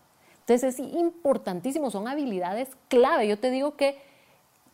[0.48, 3.28] Entonces es importantísimo, son habilidades clave.
[3.28, 3.98] Yo te digo que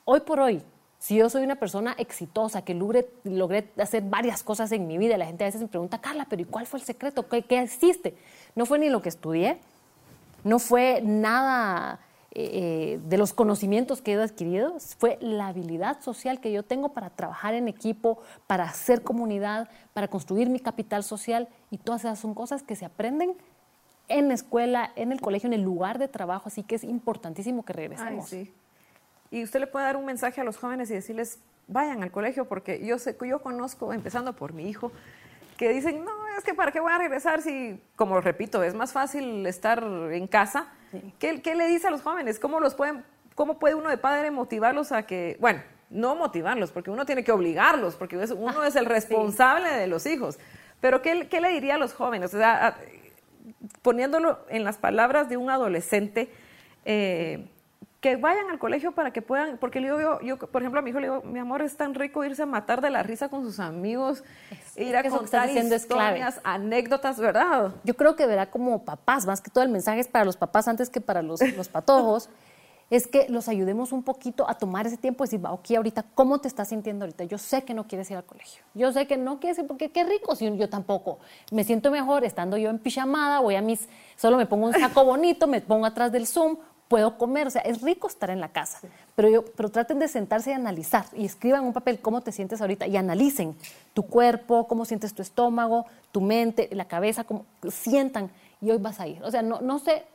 [0.06, 0.62] hoy por hoy,
[1.00, 5.26] Si yo soy una persona exitosa, que logré, hacer varias cosas en mi vida, la
[5.26, 7.28] gente a veces me pregunta, Carla, pero ¿y cuál fue el secreto?
[7.28, 8.16] ¿Qué, hiciste?
[8.56, 9.58] No fue ni lo que estudié,
[10.46, 12.00] no fue nada
[12.32, 17.10] eh, de los conocimientos que he adquirido, fue la habilidad social que yo tengo para
[17.10, 22.34] trabajar en equipo, para hacer comunidad, para construir mi capital social y todas esas son
[22.34, 23.36] cosas que se aprenden
[24.08, 27.64] en la escuela, en el colegio, en el lugar de trabajo, así que es importantísimo
[27.64, 28.30] que regresemos.
[28.30, 28.54] sí.
[29.32, 32.46] Y usted le puede dar un mensaje a los jóvenes y decirles, vayan al colegio,
[32.46, 34.92] porque yo sé, yo conozco, empezando por mi hijo,
[35.58, 38.94] que dicen, no, es que para qué voy a regresar si, como repito, es más
[38.94, 40.68] fácil estar en casa.
[41.18, 42.38] ¿Qué, ¿Qué, le dice a los jóvenes?
[42.38, 46.92] ¿Cómo, los pueden, ¿Cómo puede uno de padre motivarlos a que, bueno, no motivarlos, porque
[46.92, 50.38] uno tiene que obligarlos, porque uno es el responsable de los hijos,
[50.80, 52.34] pero ¿qué, ¿qué, le diría a los jóvenes?
[52.34, 52.78] O sea,
[53.82, 56.30] poniéndolo en las palabras de un adolescente,
[56.86, 57.48] eh,
[58.04, 60.90] que vayan al colegio para que puedan, porque le digo, yo, por ejemplo, a mi
[60.90, 63.44] hijo le digo, mi amor, es tan rico irse a matar de la risa con
[63.44, 64.26] sus amigos,
[64.76, 67.72] ir a contar historias, anécdotas, ¿verdad?
[67.86, 70.68] Yo creo que verá como papás, más que todo el mensaje es para los papás
[70.68, 72.30] antes que para los, los patojos,
[72.96, 76.06] es que los ayudemos un poquito a tomar ese tiempo y decir, va, ok, ahorita,
[76.14, 77.24] ¿cómo te estás sintiendo ahorita?
[77.24, 79.90] Yo sé que no quieres ir al colegio, yo sé que no quieres ir porque
[79.90, 81.18] qué rico, si yo tampoco,
[81.52, 85.04] me siento mejor estando yo en pijamada, voy a mis, solo me pongo un saco
[85.06, 88.50] bonito, me pongo atrás del Zoom, puedo comer, o sea, es rico estar en la
[88.50, 88.80] casa,
[89.16, 92.62] pero, yo, pero traten de sentarse y analizar y escriban un papel cómo te sientes
[92.62, 93.56] ahorita y analicen
[93.96, 98.30] tu cuerpo, cómo sientes tu estómago, tu mente, la cabeza, cómo sientan
[98.62, 99.22] y hoy vas a ir.
[99.24, 100.06] O sea, no, no, se,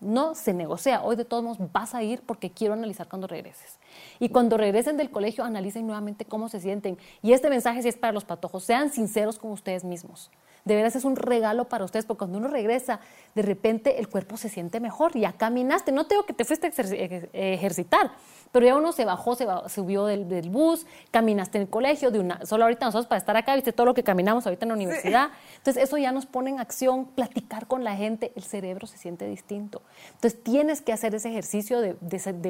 [0.00, 3.78] no se negocia, hoy de todos modos vas a ir porque quiero analizar cuando regreses.
[4.18, 6.98] Y cuando regresen del colegio, analicen nuevamente cómo se sienten.
[7.22, 10.30] Y este mensaje sí es para los patojos, sean sinceros con ustedes mismos.
[10.64, 13.00] De veras es un regalo para ustedes, porque cuando uno regresa,
[13.34, 16.70] de repente el cuerpo se siente mejor, ya caminaste, no tengo que te fuiste a
[17.34, 18.12] ejercitar,
[18.50, 22.46] pero ya uno se bajó, se subió del, bus, caminaste en el colegio, de una,
[22.46, 25.30] solo ahorita nosotros para estar acá, viste todo lo que caminamos ahorita en la universidad,
[25.56, 29.26] entonces eso ya nos pone en acción, platicar con la gente, el cerebro se siente
[29.26, 29.82] distinto.
[30.14, 31.96] Entonces tienes que hacer ese ejercicio de,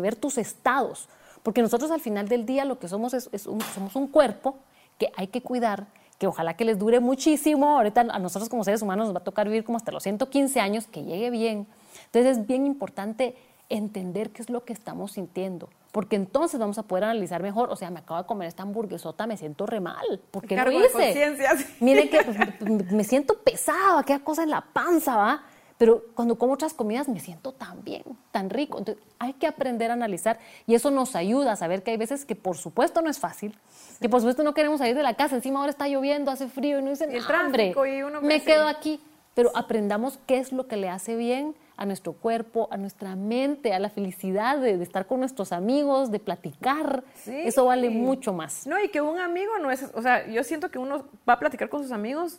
[0.01, 1.09] ver tus estados,
[1.45, 4.57] porque nosotros al final del día lo que somos es, somos un cuerpo
[4.99, 5.87] que hay que cuidar,
[6.19, 7.77] que ojalá que les dure muchísimo.
[7.77, 10.59] Ahorita a nosotros como seres humanos nos va a tocar vivir como hasta los 115
[10.61, 11.67] años, que llegue bien.
[12.07, 13.37] Entonces es bien importante
[13.69, 17.77] entender qué es lo que estamos sintiendo, porque entonces vamos a poder analizar mejor, o
[17.77, 21.37] sea, me acabo de comer esta hamburguesota, me siento re mal, ¿por qué lo hice?
[21.81, 22.39] Miren que pues,
[22.93, 25.45] me siento pesado, qué cosa en la panza, ¿va?
[25.79, 28.79] Pero cuando como otras comidas me siento tan bien, tan rico.
[28.79, 32.25] Entonces hay que aprender a analizar y eso nos ayuda a saber que hay veces
[32.25, 33.57] que por supuesto no es fácil,
[34.01, 36.79] que por supuesto no queremos salir de la casa, encima ahora está lloviendo, hace frío
[36.79, 37.75] y no dicen hambre,
[38.23, 39.01] me quedo aquí,
[39.35, 43.75] pero aprendamos qué es lo que le hace bien a nuestro cuerpo, a nuestra mente,
[43.75, 47.03] a la felicidad de, estar con nuestros amigos, de platicar.
[47.27, 48.67] Eso vale mucho más.
[48.67, 51.39] No, y que un amigo no es, o sea, yo siento que uno va a
[51.41, 52.39] platicar con sus amigos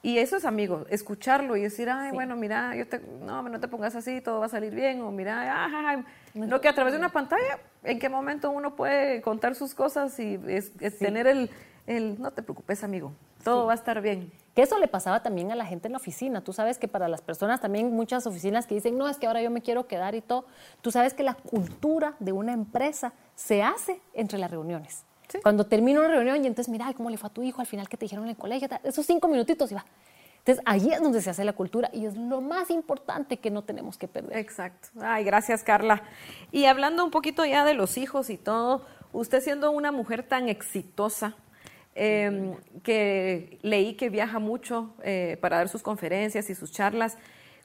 [0.00, 3.66] y eso es amigo, escucharlo y decir, ay, bueno, mira, yo te, no, no te
[3.66, 6.98] pongas así, todo va a salir bien, o mira, ay, no que a través de
[7.00, 11.50] una pantalla, ¿en qué momento uno puede contar sus cosas y es, tener el,
[11.88, 14.30] el, no te preocupes, amigo, todo va a estar bien?
[14.54, 16.42] Que eso le pasaba también a la gente en la oficina.
[16.42, 19.40] Tú sabes que para las personas también muchas oficinas que dicen, no, es que ahora
[19.42, 20.46] yo me quiero quedar y todo,
[20.80, 25.04] tú sabes que la cultura de una empresa se hace entre las reuniones.
[25.42, 27.88] Cuando termina una reunión y entonces, mira, ¿cómo le fue a tu hijo al final
[27.88, 28.68] que te dijeron en el colegio?
[28.84, 29.84] Esos cinco minutitos y va.
[30.38, 33.62] Entonces, ahí es donde se hace la cultura y es lo más importante que no
[33.62, 34.38] tenemos que perder.
[34.38, 34.88] Exacto.
[35.00, 36.02] Ay, gracias, Carla.
[36.52, 40.48] Y hablando un poquito ya de los hijos y todo, usted siendo una mujer tan
[40.48, 41.34] exitosa,
[41.94, 47.18] em, que leí que viaja mucho eh, para dar sus conferencias y sus charlas,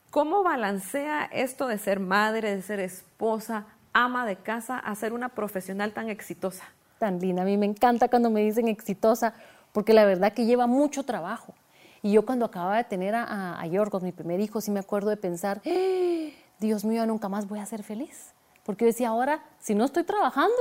[0.10, 5.30] ¿cómo balancea esto de ser madre, de ser esposa, ama de casa, a ser una
[5.30, 6.66] profesional tan exitosa?
[7.08, 9.34] A mí me encanta cuando me dicen exitosa,
[9.72, 11.54] porque la verdad que lleva mucho trabajo.
[12.02, 15.10] Y yo cuando acababa de tener a, a Yorgos, mi primer hijo, sí me acuerdo
[15.10, 16.34] de pensar, ¡Eh!
[16.60, 18.34] Dios mío, nunca más voy a ser feliz.
[18.66, 20.56] Porque yo decía, ahora, si no estoy trabajando,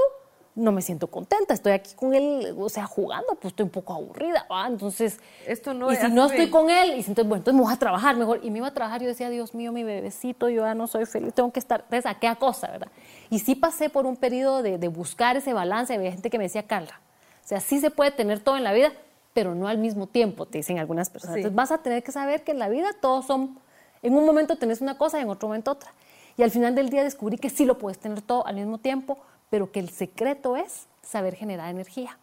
[0.54, 3.94] no me siento contenta, estoy aquí con él, o sea, jugando, pues estoy un poco
[3.94, 7.62] aburrida, Entonces, Esto no y si no estoy con él, y entonces, bueno, entonces me
[7.62, 8.40] voy a trabajar mejor.
[8.42, 11.06] Y me iba a trabajar, yo decía, Dios mío, mi bebecito, yo ya no soy
[11.06, 12.88] feliz, tengo que estar, entonces, ¿a qué cosa, verdad?
[13.30, 16.44] Y sí pasé por un periodo de, de buscar ese balance, había gente que me
[16.44, 17.00] decía, Carla,
[17.44, 18.92] o sea, sí se puede tener todo en la vida,
[19.32, 21.36] pero no al mismo tiempo, te dicen algunas personas.
[21.36, 23.58] Entonces vas a tener que saber que en la vida todos son,
[24.02, 25.92] en un momento tenés una cosa y en otro momento otra.
[26.36, 29.18] Y al final del día descubrí que sí lo puedes tener todo al mismo tiempo,
[29.52, 32.18] pero que el secreto es saber generar energía.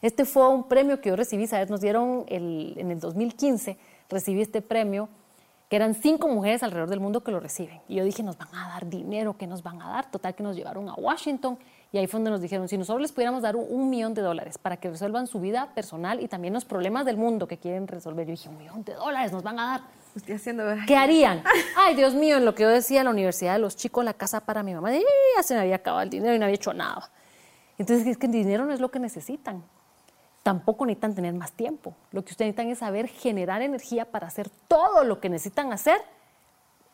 [0.00, 1.70] Este fue un premio que yo recibí, ¿sabes?
[1.70, 3.76] Nos dieron en el 2015,
[4.08, 5.08] recibí este premio,
[5.68, 7.80] que eran cinco mujeres alrededor del mundo que lo reciben.
[7.88, 10.08] Y yo dije, nos van a dar dinero, ¿qué nos van a dar?
[10.08, 11.58] Total que nos llevaron a Washington
[11.90, 14.22] Y ahí fue donde nos dijeron, si nosotros les pudiéramos dar un, un, millón de
[14.22, 17.88] dólares para que resuelvan su vida personal y también los problemas del mundo que quieren
[17.88, 18.24] resolver.
[18.24, 19.80] Yo dije, un millón de dólares nos van a dar.
[20.18, 20.64] Estoy haciendo...
[20.86, 21.44] ¿Qué harían?
[21.76, 24.40] Ay, Dios mío, en lo que yo decía, la universidad de los chicos, la casa
[24.40, 27.08] para mi mamá, ya se me había acabado el dinero y no había hecho nada.
[27.78, 29.62] Entonces, es que el dinero no es lo que necesitan.
[30.42, 31.94] Tampoco necesitan tener más tiempo.
[32.10, 36.00] Lo que ustedes necesitan es saber generar energía para hacer todo lo que necesitan hacer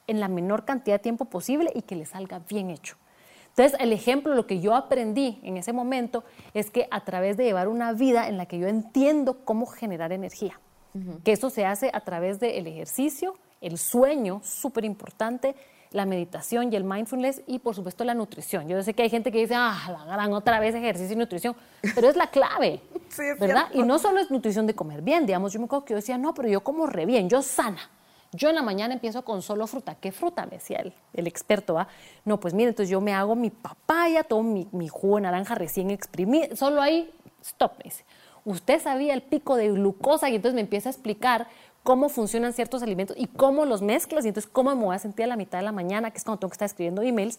[0.07, 2.97] en la menor cantidad de tiempo posible y que les salga bien hecho.
[3.57, 7.45] Entonces, el ejemplo, lo que yo aprendí en ese momento es que a través de
[7.45, 10.61] llevar una vida en la que yo entiendo cómo generar energía,
[10.95, 11.22] uh -huh.
[11.22, 15.55] que eso se hace a través del ejercicio, el sueño, súper importante,
[15.90, 18.68] la meditación y el mindfulness y por supuesto la nutrición.
[18.68, 21.55] Yo sé que hay gente que dice, ah, la gran otra vez ejercicio y nutrición,
[21.95, 22.80] pero es la clave,
[23.11, 23.66] sí, es ¿verdad?
[23.66, 23.78] cierto.
[23.78, 26.18] Y no solo es nutrición de comer bien, digamos, yo me acuerdo que yo decía,
[26.18, 27.90] no, pero yo como re bien, yo sana.
[28.32, 29.95] Yo en la mañana empiezo con solo fruta.
[29.95, 30.45] ¿Qué fruta?
[30.47, 31.74] Me decía el, el experto.
[31.74, 31.86] ¿va?
[32.24, 35.55] No, pues mire, entonces yo me hago mi papaya, todo mi, mi jugo de naranja
[35.55, 36.57] recién exprimido.
[36.57, 38.05] Solo ahí, stop, me dice.
[38.45, 41.47] Usted sabía el pico de glucosa y entonces me empieza a explicar
[41.82, 45.24] cómo funcionan ciertos alimentos y cómo los mezclas y entonces cómo me voy a sentir
[45.24, 47.38] a la mitad de la mañana, que es cuando tengo que estar escribiendo emails.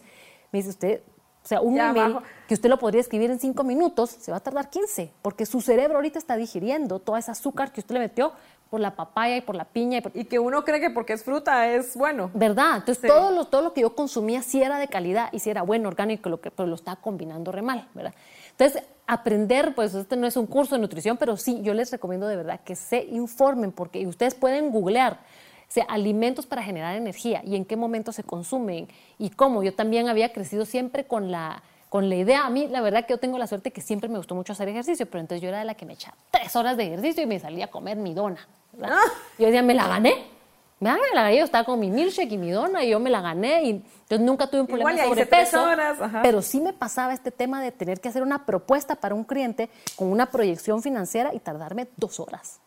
[0.52, 1.00] Me dice usted,
[1.44, 2.26] o sea, un Ya email abajo.
[2.48, 5.60] que usted lo podría escribir en cinco minutos, se va a tardar 15, porque su
[5.60, 8.32] cerebro ahorita está digiriendo todo ese azúcar que usted le metió
[8.70, 11.12] por la papaya y por la piña y por, Y que uno cree que porque
[11.12, 12.30] es fruta es bueno.
[12.34, 12.78] ¿Verdad?
[12.78, 13.06] Entonces Sí.
[13.06, 15.88] todo, lo, todo lo que yo consumía sí era de calidad y sí era bueno,
[15.88, 18.12] orgánico, lo que, pero lo estaba combinando re mal, ¿verdad?
[18.58, 22.26] Entonces, aprender, pues este no es un curso de nutrición, pero sí, yo les recomiendo
[22.26, 25.20] de verdad que se informen porque ustedes pueden googlear
[25.68, 28.88] o sea, alimentos para generar energía y en qué momento se consumen
[29.18, 29.62] y cómo.
[29.62, 33.12] Yo también había crecido siempre con la, con la idea, a mí la verdad que
[33.12, 35.58] yo tengo la suerte que siempre me gustó mucho hacer ejercicio, pero entonces yo era
[35.58, 38.14] de la que me echaba tres horas de ejercicio y me salía a comer mi
[38.14, 38.46] dona.
[38.72, 38.98] ¿verdad?
[39.38, 40.35] Yo decía, me la gané.
[40.78, 43.22] Me la gané, yo estaba con mi milkshake y mi dona y yo me la
[43.22, 45.62] gané y yo nunca tuve un problema Igual, de sobrepeso.
[45.62, 45.96] horas.
[46.22, 49.70] Pero sí me pasaba este tema de tener que hacer una propuesta para un cliente
[49.96, 52.60] con una proyección financiera y tardarme dos horas.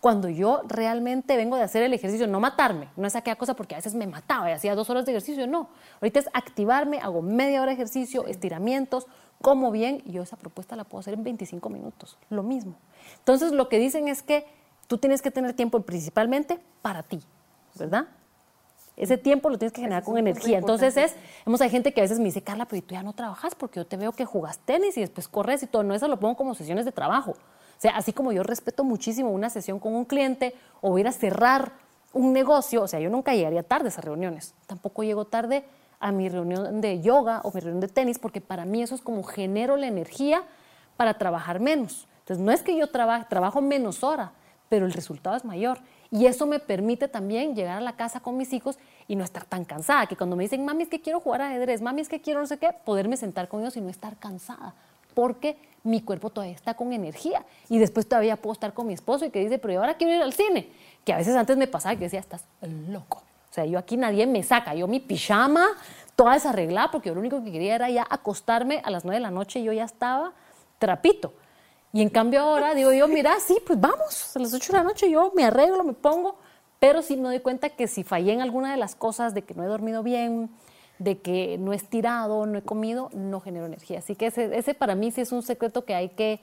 [0.00, 3.74] Cuando yo realmente vengo de hacer el ejercicio, no matarme, no es aquella cosa porque
[3.74, 5.68] a veces me mataba y hacía dos horas de ejercicio, no.
[6.00, 9.06] Ahorita es activarme, hago media hora de ejercicio, estiramientos,
[9.42, 12.74] como bien y yo esa propuesta la puedo hacer en 25 minutos, lo mismo.
[13.18, 14.46] Entonces lo que dicen es que
[14.86, 17.20] tú tienes que tener tiempo principalmente para ti,
[17.78, 18.06] ¿verdad?
[18.96, 20.58] Ese tiempo lo tienes que generar con energía.
[20.58, 23.12] Entonces es, hemos hay gente que a veces me dice, Carla, pero tú ya no
[23.12, 25.82] trabajas porque yo te veo que jugas tenis y después corres y todo.
[25.82, 27.32] No, eso lo pongo como sesiones de trabajo.
[27.32, 31.12] O sea, así como yo respeto muchísimo una sesión con un cliente o ir a
[31.12, 31.72] cerrar
[32.12, 34.54] un negocio, o sea, yo nunca llegaría tarde a esas reuniones.
[34.68, 35.64] Tampoco llego tarde
[35.98, 39.00] a mi reunión de yoga o mi reunión de tenis porque para mí eso es
[39.00, 40.44] como genero la energía
[40.96, 42.06] para trabajar menos.
[42.20, 44.30] Entonces, no es que yo traba- trabajo menos hora,
[44.68, 45.78] pero el resultado es mayor.
[46.14, 49.44] Y eso me permite también llegar a la casa con mis hijos y no estar
[49.44, 50.06] tan cansada.
[50.06, 52.46] Que cuando me dicen, mami, es que quiero jugar ajedrez, mami, es que quiero no
[52.46, 54.74] sé qué, poderme sentar con ellos y no estar cansada.
[55.12, 57.44] Porque mi cuerpo todavía está con energía.
[57.68, 60.14] Y después todavía puedo estar con mi esposo y que dice, pero ¿y ahora quiero
[60.14, 60.68] ir al cine?
[61.04, 63.24] Que a veces antes me pasaba que decía, estás loco.
[63.50, 64.72] O sea, yo aquí nadie me saca.
[64.76, 65.66] Yo mi pijama,
[66.14, 69.22] toda desarreglada, porque yo lo único que quería era ya acostarme a las nueve de
[69.22, 70.32] la noche y yo ya estaba
[70.78, 71.32] trapito.
[71.94, 74.84] Y en cambio ahora digo yo, mira, sí, pues vamos, a las 8 de la
[74.84, 76.36] noche yo me arreglo, me pongo,
[76.80, 79.54] pero sí me doy cuenta que si fallé en alguna de las cosas, de que
[79.54, 80.50] no he dormido bien,
[80.98, 84.00] de que no he estirado, no he comido, no genero energía.
[84.00, 86.40] Así que ese, ese para mí sí es un secreto que hay que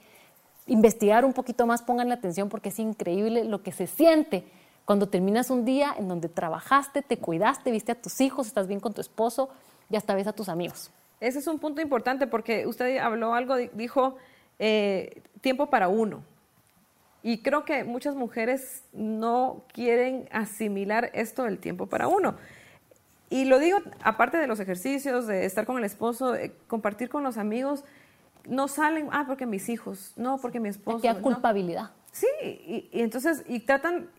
[0.66, 4.44] investigar un poquito más, pongan atención porque es increíble lo que se siente
[4.86, 8.80] cuando terminas un día en donde trabajaste, te cuidaste, viste a tus hijos, estás bien
[8.80, 9.50] con tu esposo
[9.90, 10.90] y hasta ves a tus amigos.
[11.20, 14.16] Ese es un punto importante porque usted habló algo, di- dijo
[14.64, 16.22] eh, tiempo para uno.
[17.24, 22.36] Y creo que muchas mujeres no quieren asimilar esto del tiempo para uno.
[23.28, 27.24] Y lo digo, aparte de los ejercicios, de estar con el esposo, eh, compartir con
[27.24, 27.84] los amigos,
[28.46, 31.00] no salen, ah, porque mis hijos, no, porque mi esposo.
[31.00, 31.22] Queda no.
[31.22, 31.90] culpabilidad.
[32.12, 34.10] Sí, y, y entonces, y tratan,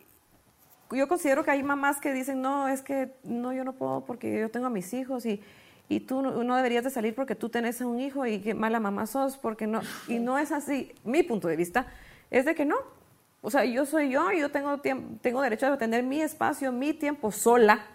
[0.92, 4.40] yo considero que hay mamás que dicen, no, es que no, yo no puedo porque
[4.42, 5.42] yo tengo a mis hijos y,
[5.90, 9.06] y tú no, deberías de salir porque tú tenés un hijo y qué mala mamá
[9.06, 10.94] sos, porque no, y no es así.
[11.04, 11.88] Mi punto de vista
[12.32, 12.78] es de que no.
[13.42, 17.32] O sea, yo soy yo, yo tengo, tengo derecho a tener mi espacio, mi tiempo
[17.32, 17.86] sola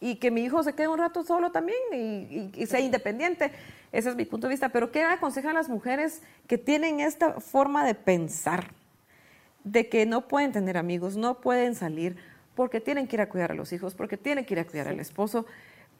[0.00, 3.52] y que mi hijo se quede un rato solo también y, y- y sea independiente.
[3.92, 4.70] Ese es mi punto de vista.
[4.70, 8.72] Pero ¿qué aconseja a las mujeres que tienen esta forma de pensar?
[9.62, 12.16] De que no pueden tener amigos, no pueden salir,
[12.54, 14.88] porque tienen que ir a cuidar a los hijos, porque tienen que ir a cuidar
[14.88, 15.44] al esposo,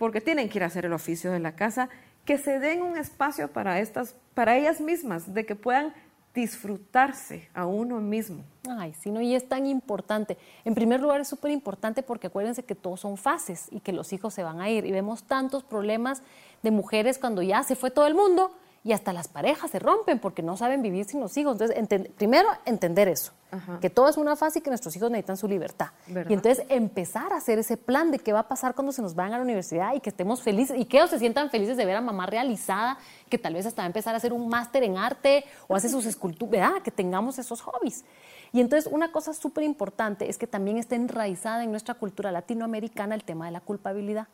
[0.01, 1.91] porque tienen que ir a hacer el oficio de la casa,
[2.25, 5.93] que se den un espacio para estas, para ellas mismas, de que puedan
[6.35, 8.43] disfrutarse a uno mismo.
[8.79, 10.39] Ay, sí, no, y es tan importante.
[10.65, 14.15] En primer lugar, es súper importante porque acuérdense que todos son fases y que los
[14.15, 14.87] hijos se van a ir.
[14.87, 16.23] Y vemos tantos problemas
[16.63, 18.53] de mujeres cuando ya se fue todo el mundo
[18.83, 21.61] y hasta las parejas se rompen porque no saben vivir sin los hijos.
[21.61, 23.33] Entonces, primero, entender eso,
[23.81, 25.89] que todo es una fase y que nuestros hijos necesitan su libertad.
[26.09, 29.15] Y entonces empezar a hacer ese plan de qué va a pasar cuando se nos
[29.15, 31.85] vayan a la universidad y que estemos felices y que ellos se sientan felices de
[31.85, 32.97] ver a mamá realizada,
[33.29, 35.91] que tal vez hasta va a empezar a hacer un máster en arte o hace
[35.91, 36.83] sus esculturas, ¿verdad?
[36.83, 38.05] Que tengamos esos hobbies.
[38.53, 43.15] Y entonces una cosa súper importante es que también esté enraizada en nuestra cultura latinoamericana
[43.15, 44.27] el tema de la culpabilidad.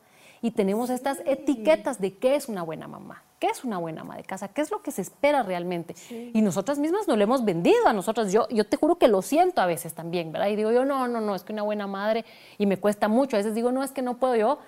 [0.47, 4.17] Y tenemos estas etiquetas de qué es una buena mamá, qué es una buena ama
[4.17, 5.97] de casa, qué es lo que se espera realmente.
[6.09, 8.33] Y nosotras mismas no lo hemos vendido a nosotras.
[8.33, 10.47] Yo, yo te juro que lo siento a veces también, ¿verdad?
[10.47, 12.25] Y digo yo, no, no, no, es que una buena madre
[12.59, 13.35] y me cuesta mucho.
[13.35, 14.61] A veces digo, no, es que no puedo yo.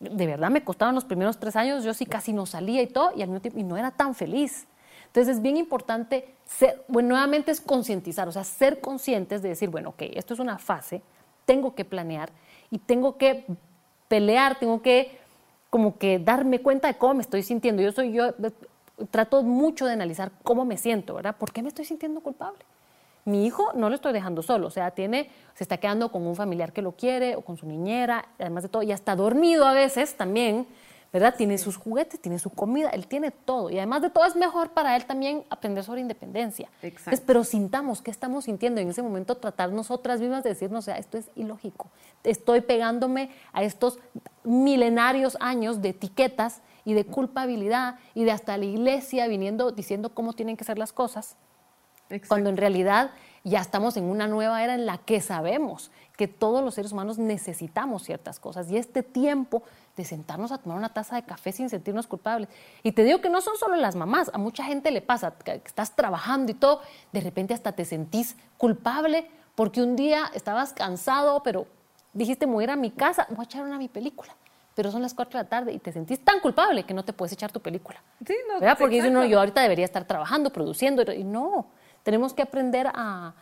[0.00, 3.12] De verdad me costaban los primeros tres años, yo sí casi no salía y todo,
[3.14, 4.66] y al mismo tiempo y no era tan feliz.
[5.08, 9.68] Entonces es bien importante, ser, bueno, nuevamente es concientizar, o sea, ser conscientes de decir,
[9.68, 11.02] bueno, ok, esto es una fase,
[11.44, 12.30] tengo que planear
[12.70, 13.44] y tengo que
[14.08, 15.17] pelear, tengo que
[15.70, 17.82] como que darme cuenta de cómo me estoy sintiendo.
[17.82, 18.34] Yo soy yo
[19.10, 21.36] trato mucho de analizar cómo me siento, ¿verdad?
[21.36, 22.58] ¿Por qué me estoy sintiendo culpable?
[23.24, 26.34] Mi hijo no lo estoy dejando solo, o sea, tiene se está quedando con un
[26.34, 29.72] familiar que lo quiere o con su niñera, además de todo, y hasta dormido a
[29.72, 30.66] veces también.
[31.12, 31.34] ¿Verdad?
[31.36, 33.70] Tiene sus juguetes, tiene su comida, él tiene todo.
[33.70, 36.68] Y además de todo es mejor para él también aprender sobre independencia.
[36.82, 37.22] Exacto.
[37.26, 40.98] pero sintamos qué estamos sintiendo en ese momento, tratar nosotras mismas de decirnos, o sea,
[40.98, 41.90] esto es ilógico.
[42.24, 43.98] Estoy pegándome a estos
[44.44, 50.32] milenarios años de etiquetas y de culpabilidad y de hasta la iglesia viniendo diciendo cómo
[50.32, 51.36] tienen que ser las cosas.
[52.26, 53.10] Cuando en realidad
[53.44, 57.16] ya estamos en una nueva era en la que sabemos que todos los seres humanos
[57.16, 59.62] necesitamos ciertas cosas y este tiempo
[59.96, 62.48] de sentarnos a tomar una taza de café sin sentirnos culpables.
[62.82, 65.62] Y te digo que no son solo las mamás, a mucha gente le pasa, que
[65.64, 66.80] estás trabajando y todo,
[67.12, 71.68] de repente hasta te sentís culpable porque un día estabas cansado, pero
[72.12, 74.34] dijiste, me voy a ir a mi casa, voy a echar una mi película.
[74.74, 77.12] Pero son las 4 de la tarde y te sentís tan culpable que no te
[77.12, 78.02] puedes echar tu película.
[78.26, 78.76] Sí, no, ¿verdad?
[78.76, 81.12] Porque dices, no, yo ahorita debería estar trabajando, produciendo.
[81.12, 81.66] Y no,
[82.02, 83.34] tenemos que aprender a,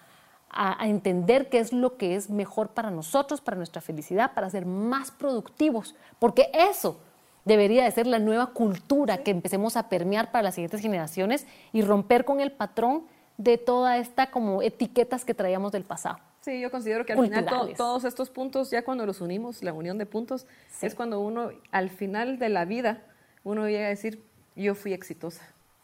[0.50, 4.66] a, entender qué es lo que es mejor para nosotros, para nuestra felicidad, para ser
[4.66, 7.00] más productivos, porque eso
[7.44, 11.82] debería de ser la nueva cultura que empecemos a permear para las siguientes generaciones y
[11.82, 13.04] romper con el patrón
[13.38, 16.18] de toda esta como etiquetas que traíamos del pasado.
[16.40, 19.98] Sí, yo considero que al final todos estos puntos, ya cuando los unimos, la unión
[19.98, 20.46] de puntos,
[20.80, 23.02] es cuando uno, al final de la vida,
[23.42, 24.22] uno llega a decir,
[24.54, 25.42] yo fui exitosa.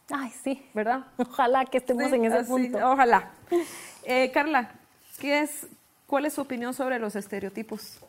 [0.09, 0.65] Ay, sí.
[0.73, 1.05] ¿Verdad?
[1.17, 2.77] Ojalá que estemos en ese punto.
[2.77, 3.31] Ojalá.
[4.05, 4.71] Eh, Carla,
[5.19, 5.67] ¿qué es,
[6.07, 7.99] ¿cuál es su opinión sobre los estereotipos?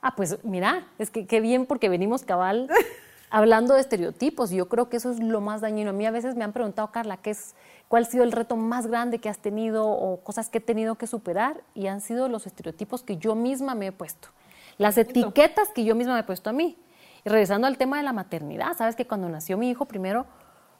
[0.00, 2.68] Ah, pues mira, es que qué bien porque venimos cabal
[3.30, 4.50] hablando de estereotipos.
[4.50, 5.90] Yo creo que eso es lo más dañino.
[5.90, 7.54] A mí a veces me han preguntado, Carla, ¿qué es,
[7.88, 10.96] ¿cuál ha sido el reto más grande que has tenido o cosas que he tenido
[10.96, 11.62] que superar?
[11.74, 14.28] Y han sido los estereotipos que yo misma me he puesto.
[14.78, 16.76] Las etiquetas que yo misma me he puesto a mí.
[17.24, 20.26] Y regresando al tema de la maternidad, sabes que cuando nació mi hijo primero,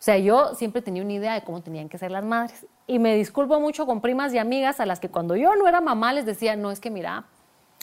[0.05, 2.67] sea, yo siempre tenía una idea de cómo tenían que ser las madres.
[2.87, 5.81] Y me disculpo mucho con primas y amigas a las que cuando yo no era
[5.81, 7.25] mamá les decía, no, es que mira,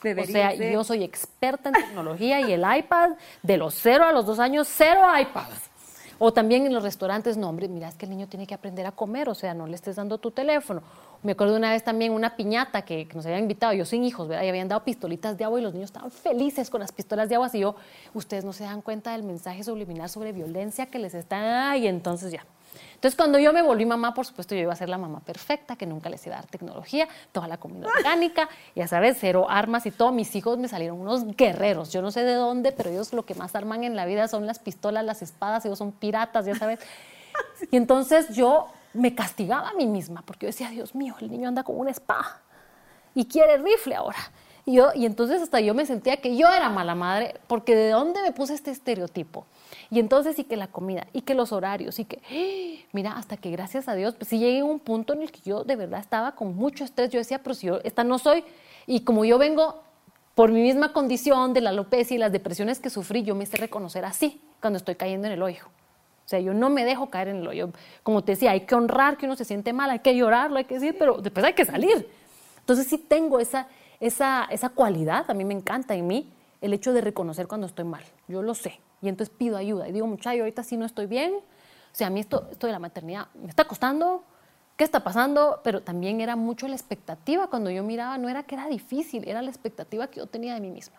[0.04, 4.28] o sea, yo soy experta en tecnología y el iPad, de los cero a los
[4.28, 5.72] dos años, cero iPads.
[6.20, 8.86] O también en los restaurantes, no, hombre, mira, es que el niño tiene que aprender
[8.86, 10.84] a comer, o sea, no le estés dando tu teléfono.
[11.24, 14.44] Me acuerdo una vez también una piñata que, nos habían invitado, yo sin hijos, ¿verdad?
[14.44, 17.36] Y habían dado pistolitas de agua y los niños estaban felices con las pistolas de
[17.36, 17.50] agua.
[17.54, 17.76] Y yo,
[18.14, 21.78] ustedes no se dan cuenta del mensaje subliminal sobre violencia que les está.
[21.78, 22.44] Y entonces ya.
[22.96, 25.76] Entonces, cuando yo me volví mamá, por supuesto, yo iba a ser la mamá perfecta,
[25.76, 29.86] que nunca les iba a dar tecnología, toda la comida orgánica, ya sabes, cero armas
[29.86, 30.12] y todo.
[30.12, 31.92] Mis hijos me salieron unos guerreros.
[31.92, 34.48] Yo no sé de dónde, pero ellos lo que más arman en la vida son
[34.48, 36.80] las pistolas, las espadas, ellos son piratas, ya sabes.
[37.72, 41.48] Y entonces yo me castigaba a mí misma, porque yo decía, Dios mío, el niño
[41.48, 42.42] anda con una espada
[43.14, 44.20] y quiere rifle ahora.
[44.66, 47.90] Y, yo, y entonces hasta yo me sentía que yo era mala madre, porque de
[47.90, 49.46] dónde me puse este estereotipo.
[49.90, 53.50] Y entonces sí que la comida, y que los horarios, y que, mira, hasta que
[53.50, 56.00] gracias a Dios, pues sí llegué a un punto en el que yo de verdad
[56.00, 57.10] estaba con mucho estrés.
[57.10, 58.44] Yo decía, pero si yo esta no soy,
[58.86, 59.82] y como yo vengo
[60.36, 63.58] por mi misma condición de la alopecia y las depresiones que sufrí, yo me sé
[63.58, 65.66] reconocer así cuando estoy cayendo en el hoyo.
[66.32, 67.72] O sea, yo no me dejo caer en el hoyo.
[68.04, 70.64] Como te decía, hay que honrar que uno se siente mal, hay que llorarlo, hay
[70.64, 72.08] que decir, pero después hay que salir.
[72.60, 73.68] Entonces sí tengo esa,
[74.00, 77.84] esa, esa cualidad, a mí me encanta en mí, el hecho de reconocer cuando estoy
[77.84, 78.02] mal.
[78.30, 78.80] Yo lo sé.
[79.02, 79.90] Y entonces pido ayuda.
[79.90, 81.34] Y digo, muchacho, ahorita sí no estoy bien.
[81.34, 84.24] O sea, a mí esto, esto de la maternidad me está costando.
[84.78, 85.60] ¿Qué está pasando?
[85.66, 89.42] Pero también era mucho la expectativa cuando yo miraba, no era que era difícil, era
[89.42, 90.96] la expectativa que yo tenía de mí misma.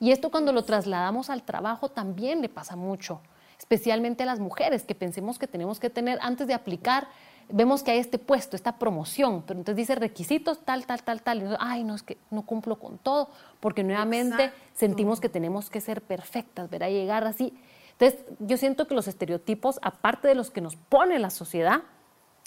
[0.00, 3.20] Y esto cuando lo trasladamos al trabajo también le pasa mucho
[3.58, 7.08] especialmente a las mujeres, que pensemos que tenemos que tener antes de aplicar,
[7.48, 11.42] vemos que hay este puesto, esta promoción, pero entonces dice requisitos tal, tal, tal, tal,
[11.42, 13.30] y ay, no, es que no cumplo con todo,
[13.60, 16.88] porque nuevamente sentimos que tenemos que ser perfectas, ¿verdad?
[16.88, 17.54] Llegar así.
[17.98, 21.82] Entonces, yo siento que los estereotipos, aparte de los que nos pone la sociedad,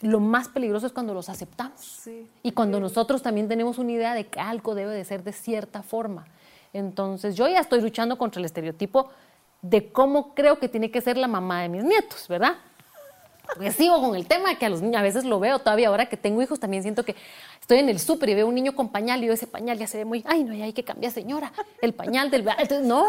[0.02, 2.08] lo más peligroso es cuando los aceptamos.
[2.44, 5.82] Y cuando nosotros también tenemos una idea de que algo debe de ser de cierta
[5.82, 6.28] forma.
[6.74, 9.10] Entonces, yo ya estoy luchando contra el estereotipo
[9.62, 12.56] de cómo creo que tiene que ser la mamá de mis nietos, ¿verdad?
[13.54, 16.08] Porque sigo con el tema que a los niños a veces lo veo todavía, ahora
[16.08, 17.16] que tengo hijos también siento que
[17.62, 19.88] estoy en el súper y veo un niño con pañal y yo ese pañal ya
[19.88, 21.52] se ve muy, ay, no, ya hay que cambiar, señora,
[21.82, 22.42] el pañal del...
[22.42, 23.06] Entonces, no,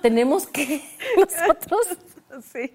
[0.00, 0.82] tenemos que
[1.16, 1.98] nosotros...
[2.52, 2.72] Sí.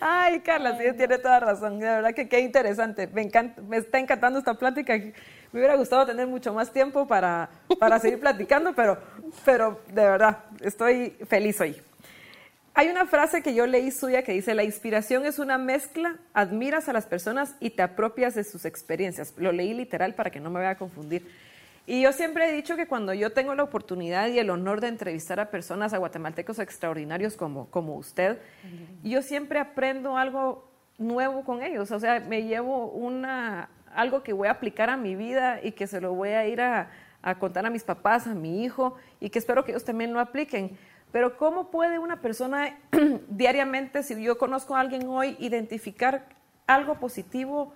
[0.00, 1.78] Ay, Carla, sí, tiene toda razón.
[1.78, 3.06] De verdad que qué interesante.
[3.08, 4.94] Me, encanta, me está encantando esta plática.
[4.94, 8.98] Me hubiera gustado tener mucho más tiempo para, para seguir platicando, pero,
[9.44, 11.76] pero de verdad, estoy feliz hoy.
[12.78, 16.90] Hay una frase que yo leí suya que dice, la inspiración es una mezcla, admiras
[16.90, 19.32] a las personas y te apropias de sus experiencias.
[19.38, 21.26] Lo leí literal para que no me vaya a confundir.
[21.86, 24.88] Y yo siempre he dicho que cuando yo tengo la oportunidad y el honor de
[24.88, 28.40] entrevistar a personas, a guatemaltecos extraordinarios como, como usted,
[29.02, 31.90] yo siempre aprendo algo nuevo con ellos.
[31.92, 35.86] O sea, me llevo una, algo que voy a aplicar a mi vida y que
[35.86, 36.90] se lo voy a ir a,
[37.22, 40.20] a contar a mis papás, a mi hijo, y que espero que ellos también lo
[40.20, 40.76] apliquen.
[41.12, 42.78] Pero ¿cómo puede una persona
[43.28, 46.28] diariamente, si yo conozco a alguien hoy, identificar
[46.66, 47.72] algo positivo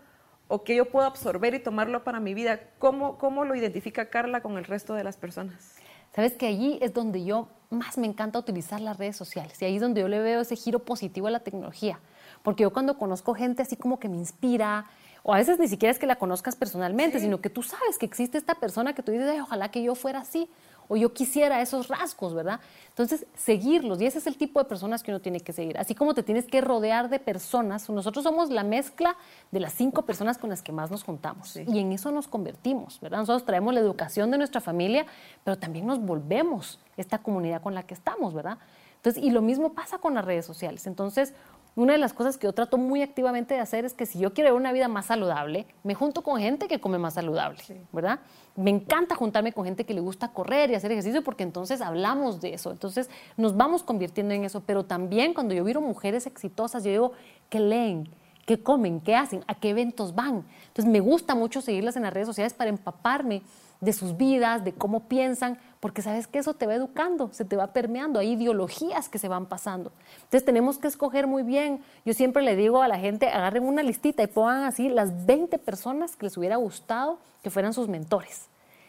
[0.49, 2.61] o que yo puedo absorber y tomarlo para mi vida?
[2.79, 5.77] ¿Cómo, cómo lo identifica Carla con el resto de las personas?
[6.15, 9.77] Sabes que allí es donde yo más me encanta utilizar las redes sociales y ahí
[9.77, 12.01] es donde yo le veo ese giro positivo a la tecnología.
[12.43, 14.87] Porque yo cuando conozco gente así como que me inspira,
[15.23, 18.07] o a veces ni siquiera es que la conozcas personalmente, sino que tú sabes que
[18.07, 20.49] existe esta persona que tú dices, ojalá que yo fuera así,
[20.91, 22.59] o yo quisiera esos rasgos, ¿verdad?
[22.89, 25.79] Entonces, seguirlos, y ese es el tipo de personas que uno tiene que seguir.
[25.79, 29.17] Así como te tienes que rodear de personas, nosotros somos la mezcla
[29.53, 32.99] de las cinco personas con las que más nos juntamos, y en eso nos convertimos,
[33.01, 33.19] ¿verdad?
[33.19, 35.07] Nosotros traemos la educación de nuestra familia,
[35.45, 38.59] pero también nos volvemos esta comunidad con la que estamos, ¿verdad?
[38.97, 40.89] Entonces, y lo mismo pasa con las redes sociales.
[40.89, 41.33] Entonces,
[41.77, 44.35] una de las cosas que yo trato muy activamente de hacer es que si yo
[44.35, 47.61] quiero una vida más saludable, me junto con gente que come más saludable,
[47.93, 48.21] ¿verdad?
[48.57, 52.41] Me encanta juntarme con gente que le gusta correr y hacer ejercicio porque entonces hablamos
[52.41, 56.83] de eso, entonces nos vamos convirtiendo en eso, pero también cuando yo veo mujeres exitosas,
[56.85, 57.13] yo digo,
[57.49, 58.09] ¿qué leen?
[58.47, 59.01] ¿Qué comen?
[59.01, 59.45] ¿Qué hacen?
[59.47, 60.45] ¿A qué eventos van?
[60.67, 63.43] Entonces me gusta mucho seguirlas en las redes sociales para empaparme
[63.81, 67.57] de sus vidas, de cómo piensan, porque sabes que eso te va educando, se te
[67.57, 69.93] va permeando, hay ideologías que se van pasando.
[70.17, 71.83] Entonces tenemos que escoger muy bien.
[72.05, 75.59] Yo siempre le digo a la gente, agarren una listita y pongan así las 20
[75.59, 78.49] personas que les hubiera gustado que fueran sus mentores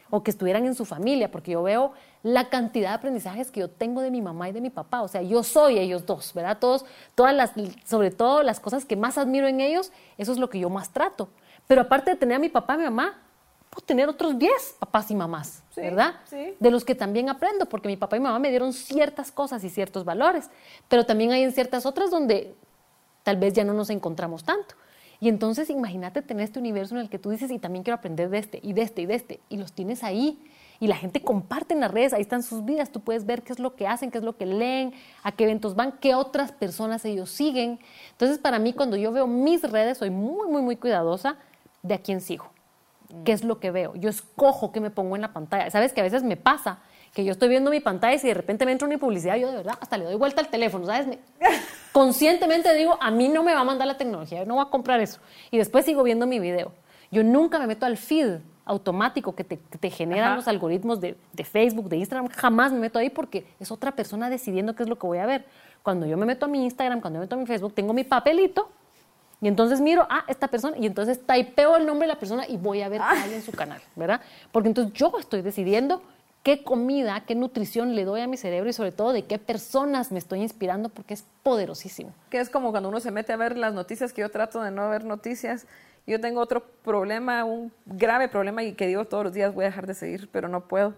[0.09, 3.69] o que estuvieran en su familia, porque yo veo la cantidad de aprendizajes que yo
[3.69, 6.57] tengo de mi mamá y de mi papá, o sea, yo soy ellos dos, ¿verdad?
[6.59, 6.85] Todos,
[7.15, 7.53] todas las,
[7.85, 10.89] sobre todo las cosas que más admiro en ellos, eso es lo que yo más
[10.89, 11.29] trato.
[11.65, 13.21] Pero aparte de tener a mi papá y mi mamá,
[13.71, 16.15] puedo tener otros 10 papás y mamás, ¿verdad?
[16.25, 16.53] Sí.
[16.59, 19.69] De los que también aprendo, porque mi papá y mamá me dieron ciertas cosas y
[19.69, 20.49] ciertos valores,
[20.89, 22.53] pero también hay en ciertas otras donde
[23.23, 24.75] tal vez ya no nos encontramos tanto.
[25.21, 28.29] Y entonces imagínate tener este universo en el que tú dices, y también quiero aprender
[28.29, 30.37] de este, y de este, y de este, y los tienes ahí.
[30.81, 33.53] Y la gente comparte en las redes, ahí están sus vidas, tú puedes ver qué
[33.53, 34.93] es lo que hacen, qué es lo que leen,
[35.23, 37.79] a qué eventos van, qué otras personas ellos siguen.
[38.13, 41.37] Entonces, para mí, cuando yo veo mis redes, soy muy, muy, muy cuidadosa
[41.83, 42.51] de a quién sigo
[43.25, 43.95] qué es lo que veo.
[43.95, 45.69] Yo escojo qué me pongo en la pantalla.
[45.69, 46.79] Sabes que a veces me pasa
[47.13, 49.49] que yo estoy viendo mi pantalla y si de repente me entra una publicidad, yo
[49.49, 51.17] de verdad hasta le doy vuelta al teléfono, ¿sabes?
[51.91, 54.69] conscientemente digo, a mí no me va a mandar la tecnología, yo no voy a
[54.69, 55.19] comprar eso.
[55.49, 56.71] Y después sigo viendo mi video.
[57.11, 61.89] Yo nunca me meto al feed automático que te, generan los algoritmos de, de, Facebook,
[61.89, 65.07] de Instagram, jamás me meto ahí porque es otra persona decidiendo qué es lo que
[65.07, 65.45] voy a ver.
[65.83, 68.05] Cuando yo me meto a mi Instagram, cuando me meto a mi Facebook, tengo mi
[68.05, 68.69] papelito
[69.41, 72.57] y entonces miro, ah, esta persona, y entonces typeo el nombre de la persona y
[72.57, 73.11] voy a ver ah.
[73.23, 74.21] hay en su canal, ¿verdad?
[74.51, 76.03] Porque entonces yo estoy decidiendo
[76.43, 80.11] qué comida, qué nutrición le doy a mi cerebro y sobre todo de qué personas
[80.11, 82.13] me estoy inspirando porque es poderosísimo.
[82.29, 84.69] Que es como cuando uno se mete a ver las noticias, que yo trato de
[84.69, 85.65] no ver noticias.
[86.05, 89.67] Yo tengo otro problema, un grave problema y que digo todos los días voy a
[89.67, 90.93] dejar de seguir, pero no puedo.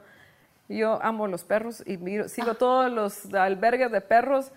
[0.67, 2.55] Yo amo los perros y miro, sigo ah.
[2.55, 4.51] todos los albergues de perros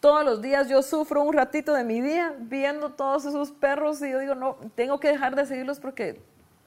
[0.00, 4.10] todos los días yo sufro un ratito de mi día viendo todos esos perros y
[4.10, 6.20] yo digo, no, tengo que dejar de seguirlos porque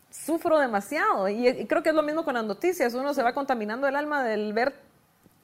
[0.09, 1.29] sufro demasiado.
[1.29, 2.93] Y, creo que es lo mismo con las noticias.
[2.93, 4.75] Uno se va contaminando el alma del ver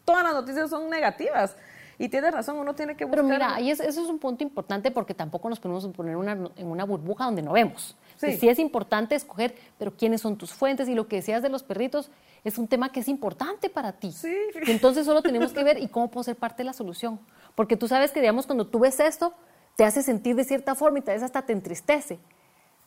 [0.04, 1.56] todas las noticias son negativas.
[1.98, 3.24] Y tiene razón, uno tiene que buscar...
[3.24, 6.68] Pero mira, y eso es un punto importante porque tampoco nos podemos poner una, en
[6.68, 7.96] una burbuja donde no vemos.
[8.32, 8.38] Sí.
[8.38, 11.64] sí es importante escoger, pero quiénes son tus fuentes y lo que decías de los
[11.64, 12.10] perritos
[12.44, 14.12] es un tema que es importante para ti.
[14.12, 14.36] Sí.
[14.68, 17.20] entonces solo tenemos que ver y cómo puedo ser parte de la solución.
[17.56, 19.34] Porque tú sabes que, digamos, cuando tú ves esto,
[19.76, 22.20] te hace sentir de cierta forma y tal vez hasta te entristece.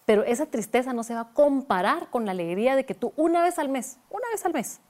[0.05, 3.43] Pero esa tristeza no se va a comparar con la alegría de que tú una
[3.43, 4.80] vez al mes, una vez al mes,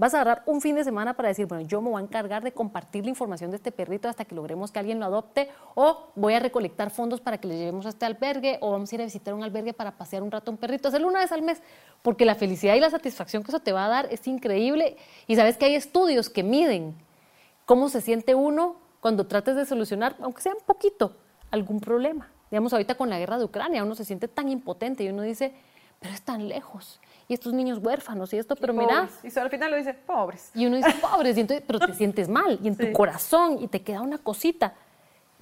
[0.00, 2.42] Vas a agarrar un fin de semana para decir, bueno, yo me voy a encargar
[2.42, 6.10] de compartir la información de este perrito hasta que logremos que alguien lo adopte, o
[6.14, 9.02] voy a recolectar fondos para que le llevemos a este albergue, o vamos a ir
[9.02, 11.42] a visitar un albergue para pasear un rato a un perrito, hacerlo una vez al
[11.42, 11.62] mes,
[12.00, 14.96] porque la felicidad y la satisfacción que eso te va a dar es increíble.
[15.26, 16.94] Y sabes que hay estudios que miden
[17.66, 21.14] cómo se siente uno cuando trates de solucionar, aunque sea un poquito,
[21.50, 22.30] algún problema.
[22.50, 25.52] Digamos, ahorita con la guerra de Ucrania, uno se siente tan impotente y uno dice,
[26.00, 29.08] pero es tan lejos y estos niños huérfanos y esto, pero mira.
[29.22, 30.50] Y al final lo dice, pobres.
[30.52, 33.68] Y uno dice, pobres, y entonces, pero te sientes mal, y en tu corazón, y
[33.68, 34.74] te queda una cosita.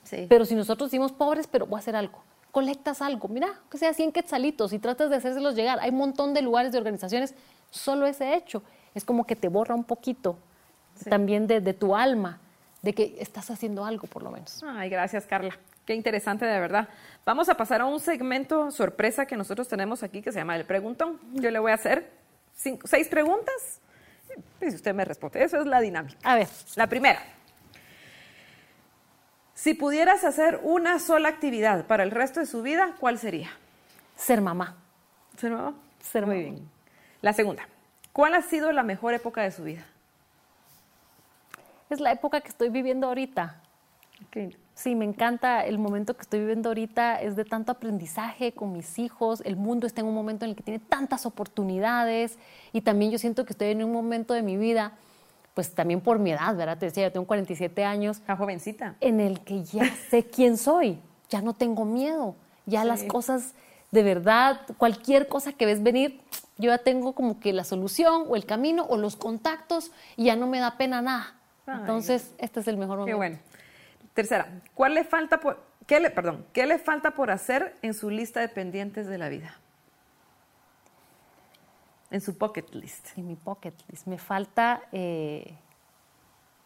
[0.02, 0.26] Sí.
[0.28, 3.94] Pero si nosotros decimos pobres, pero voy a hacer algo, colectas algo, mira, que sea
[3.94, 5.78] 100 quetzalitos y tratas de hacérselos llegar.
[5.80, 7.34] Hay un montón de lugares, de organizaciones,
[7.70, 8.62] solo ese hecho
[8.94, 10.36] es como que te borra un poquito
[11.09, 12.38] también de, de tu alma,
[12.82, 14.62] de que estás haciendo algo por lo menos.
[14.62, 15.59] Ay, gracias, Carla.
[15.89, 16.86] Qué interesante, de verdad.
[17.24, 20.66] Vamos a pasar a un segmento sorpresa que nosotros tenemos aquí que se llama el
[20.66, 21.18] preguntón.
[21.32, 22.12] Yo le voy a hacer
[22.53, 23.80] seis preguntas
[24.61, 25.43] y si usted me responde.
[25.43, 26.18] Eso es la dinámica.
[26.24, 26.47] A ver.
[26.76, 27.18] La primera.
[29.55, 33.49] Si pudieras hacer una sola actividad para el resto de su vida, ¿cuál sería?
[34.14, 34.76] Ser mamá.
[35.39, 35.72] ¿Ser mamá?
[36.03, 36.70] Ser Muy bien.
[37.22, 37.66] La segunda.
[38.12, 39.86] ¿Cuál ha sido la mejor época de su vida?
[41.89, 43.62] Es la época que estoy viviendo ahorita.
[44.78, 49.00] Sí, me encanta el momento que estoy viviendo ahorita, es de tanto aprendizaje con mis
[49.00, 52.38] hijos, el mundo está en un momento en el que tiene tantas oportunidades
[52.72, 54.92] y también yo siento que estoy en un momento de mi vida,
[55.54, 56.78] pues también por mi edad, ¿verdad?
[56.78, 58.22] Te decía, yo tengo 47 años.
[58.28, 58.94] La jovencita.
[59.00, 63.54] En el que ya sé quién soy, ya no tengo miedo, ya las cosas
[63.90, 66.20] de verdad, cualquier cosa que ves venir,
[66.56, 70.36] yo ya tengo como que la solución o el camino o los contactos y ya
[70.36, 71.34] no me da pena nada.
[71.66, 73.10] Entonces, este es el mejor momento.
[73.10, 73.47] Qué bueno.
[74.18, 78.10] Tercera, ¿cuál le falta por, qué le, perdón, ¿qué le falta por hacer en su
[78.10, 79.54] lista de pendientes de la vida?
[82.10, 83.16] En su pocket list.
[83.16, 84.08] En mi pocket list.
[84.08, 85.54] Me falta eh,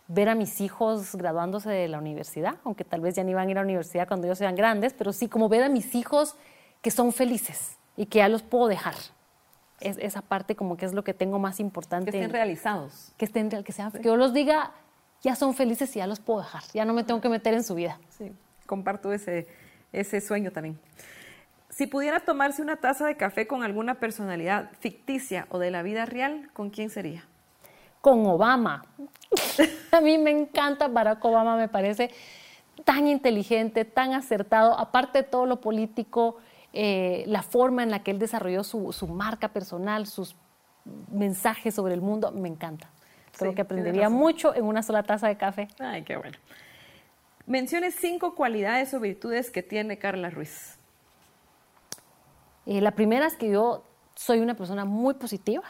[0.08, 3.50] ver a mis hijos graduándose de la universidad, aunque tal vez ya ni van a
[3.50, 6.36] ir a la universidad cuando ellos sean grandes, pero sí como ver a mis hijos
[6.80, 8.94] que son felices y que ya los puedo dejar.
[9.78, 12.12] Es, esa parte como que es lo que tengo más importante.
[12.12, 13.12] Que estén realizados.
[13.18, 14.72] Que estén, que sean, que yo los diga,
[15.22, 17.64] ya son felices y ya los puedo dejar, ya no me tengo que meter en
[17.64, 17.98] su vida.
[18.10, 18.32] Sí,
[18.66, 19.46] comparto ese,
[19.92, 20.78] ese sueño también.
[21.70, 26.04] Si pudiera tomarse una taza de café con alguna personalidad ficticia o de la vida
[26.04, 27.24] real, ¿con quién sería?
[28.02, 28.84] Con Obama.
[29.92, 32.10] A mí me encanta Barack Obama, me parece
[32.84, 36.36] tan inteligente, tan acertado, aparte de todo lo político,
[36.72, 40.36] eh, la forma en la que él desarrolló su, su marca personal, sus
[41.10, 42.90] mensajes sobre el mundo, me encanta.
[43.36, 45.68] Creo que aprendería mucho en una sola taza de café.
[45.78, 46.36] Ay, qué bueno.
[47.46, 50.78] Mencione cinco cualidades o virtudes que tiene Carla Ruiz.
[52.66, 55.64] Eh, la primera es que yo soy una persona muy positiva.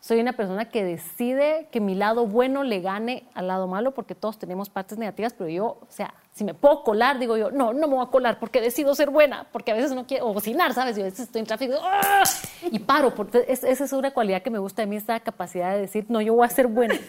[0.00, 4.14] Soy una persona que decide que mi lado bueno le gane al lado malo, porque
[4.14, 7.72] todos tenemos partes negativas, pero yo, o sea, si me puedo colar, digo yo, no,
[7.72, 10.32] no me voy a colar porque decido ser buena, porque a veces no quiero, o
[10.32, 10.94] bocinar, ¿sabes?
[10.96, 12.22] Yo a veces estoy en tráfico ¡ah!
[12.70, 15.80] y paro, porque esa es una cualidad que me gusta de mí, esta capacidad de
[15.80, 16.94] decir, no, yo voy a ser buena.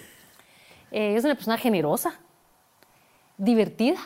[0.91, 2.19] Eh, es una persona generosa,
[3.37, 3.99] divertida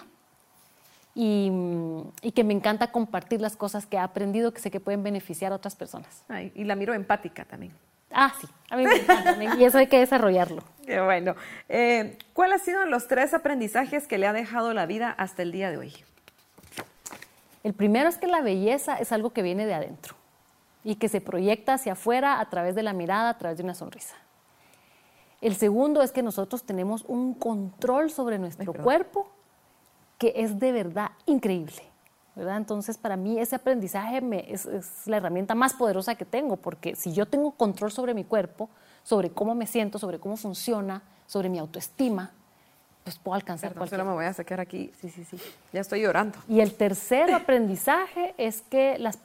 [1.15, 1.49] y,
[2.35, 5.55] que me encanta compartir las cosas que he aprendido que sé que pueden beneficiar a
[5.55, 6.25] otras personas.
[6.53, 7.71] y la miro empática también.
[8.13, 10.63] Ah, sí, a mí me encanta y eso hay que desarrollarlo.
[10.85, 11.35] Qué bueno.
[11.69, 15.51] Eh, ¿Cuáles han sido los tres aprendizajes que le ha dejado la vida hasta el
[15.51, 15.93] día de hoy?
[17.63, 20.15] El primero es que la belleza es algo que viene de adentro
[20.83, 23.73] y que se proyecta hacia afuera a través de la mirada, a través de una
[23.73, 24.15] sonrisa.
[25.39, 29.29] El segundo es que nosotros tenemos un control sobre nuestro cuerpo
[30.17, 31.92] que es de verdad increíble.
[32.35, 34.67] Entonces, para mí ese aprendizaje es,
[35.05, 38.69] la herramienta más poderosa que tengo, porque si yo tengo control sobre mi cuerpo,
[39.03, 42.31] sobre cómo me siento, sobre cómo funciona, sobre mi autoestima,
[43.03, 44.05] pues puedo alcanzar Perdón, cualquier...
[44.05, 44.91] me voy a sacar aquí.
[44.99, 45.37] Sí, sí, sí.
[45.71, 46.37] Ya estoy llorando.
[46.47, 49.19] Y el tercer aprendizaje es que las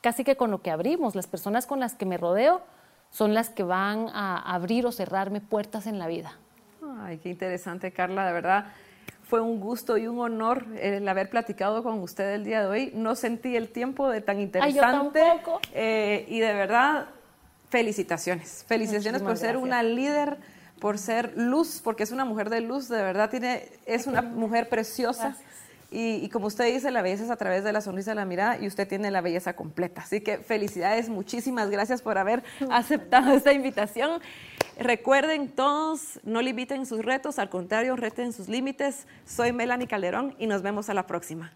[0.00, 2.62] casi que con lo que abrimos, las personas con las que me rodeo
[3.10, 6.32] son las que van a abrir o cerrarme puertas en la vida.
[7.00, 8.66] Ay, qué interesante, Carla, de verdad
[9.30, 12.92] fue un gusto y un honor el haber platicado con usted el día de hoy.
[12.96, 15.22] No sentí el tiempo de tan interesante.
[15.22, 17.06] Ay, yo eh, y de verdad,
[17.68, 18.64] felicitaciones.
[18.66, 20.38] Felicitaciones por ser una líder,
[20.80, 24.68] por ser luz, porque es una mujer de luz, de verdad tiene, es una mujer
[24.68, 25.36] preciosa.
[25.90, 28.24] Y, y, como usted dice, la belleza es a través de la sonrisa de la
[28.24, 30.02] mirada y usted tiene la belleza completa.
[30.02, 34.20] Así que felicidades, muchísimas gracias por haber aceptado esta invitación.
[34.78, 39.06] Recuerden todos, no limiten sus retos, al contrario, reten sus límites.
[39.26, 41.52] Soy Melanie Calderón y nos vemos a la próxima.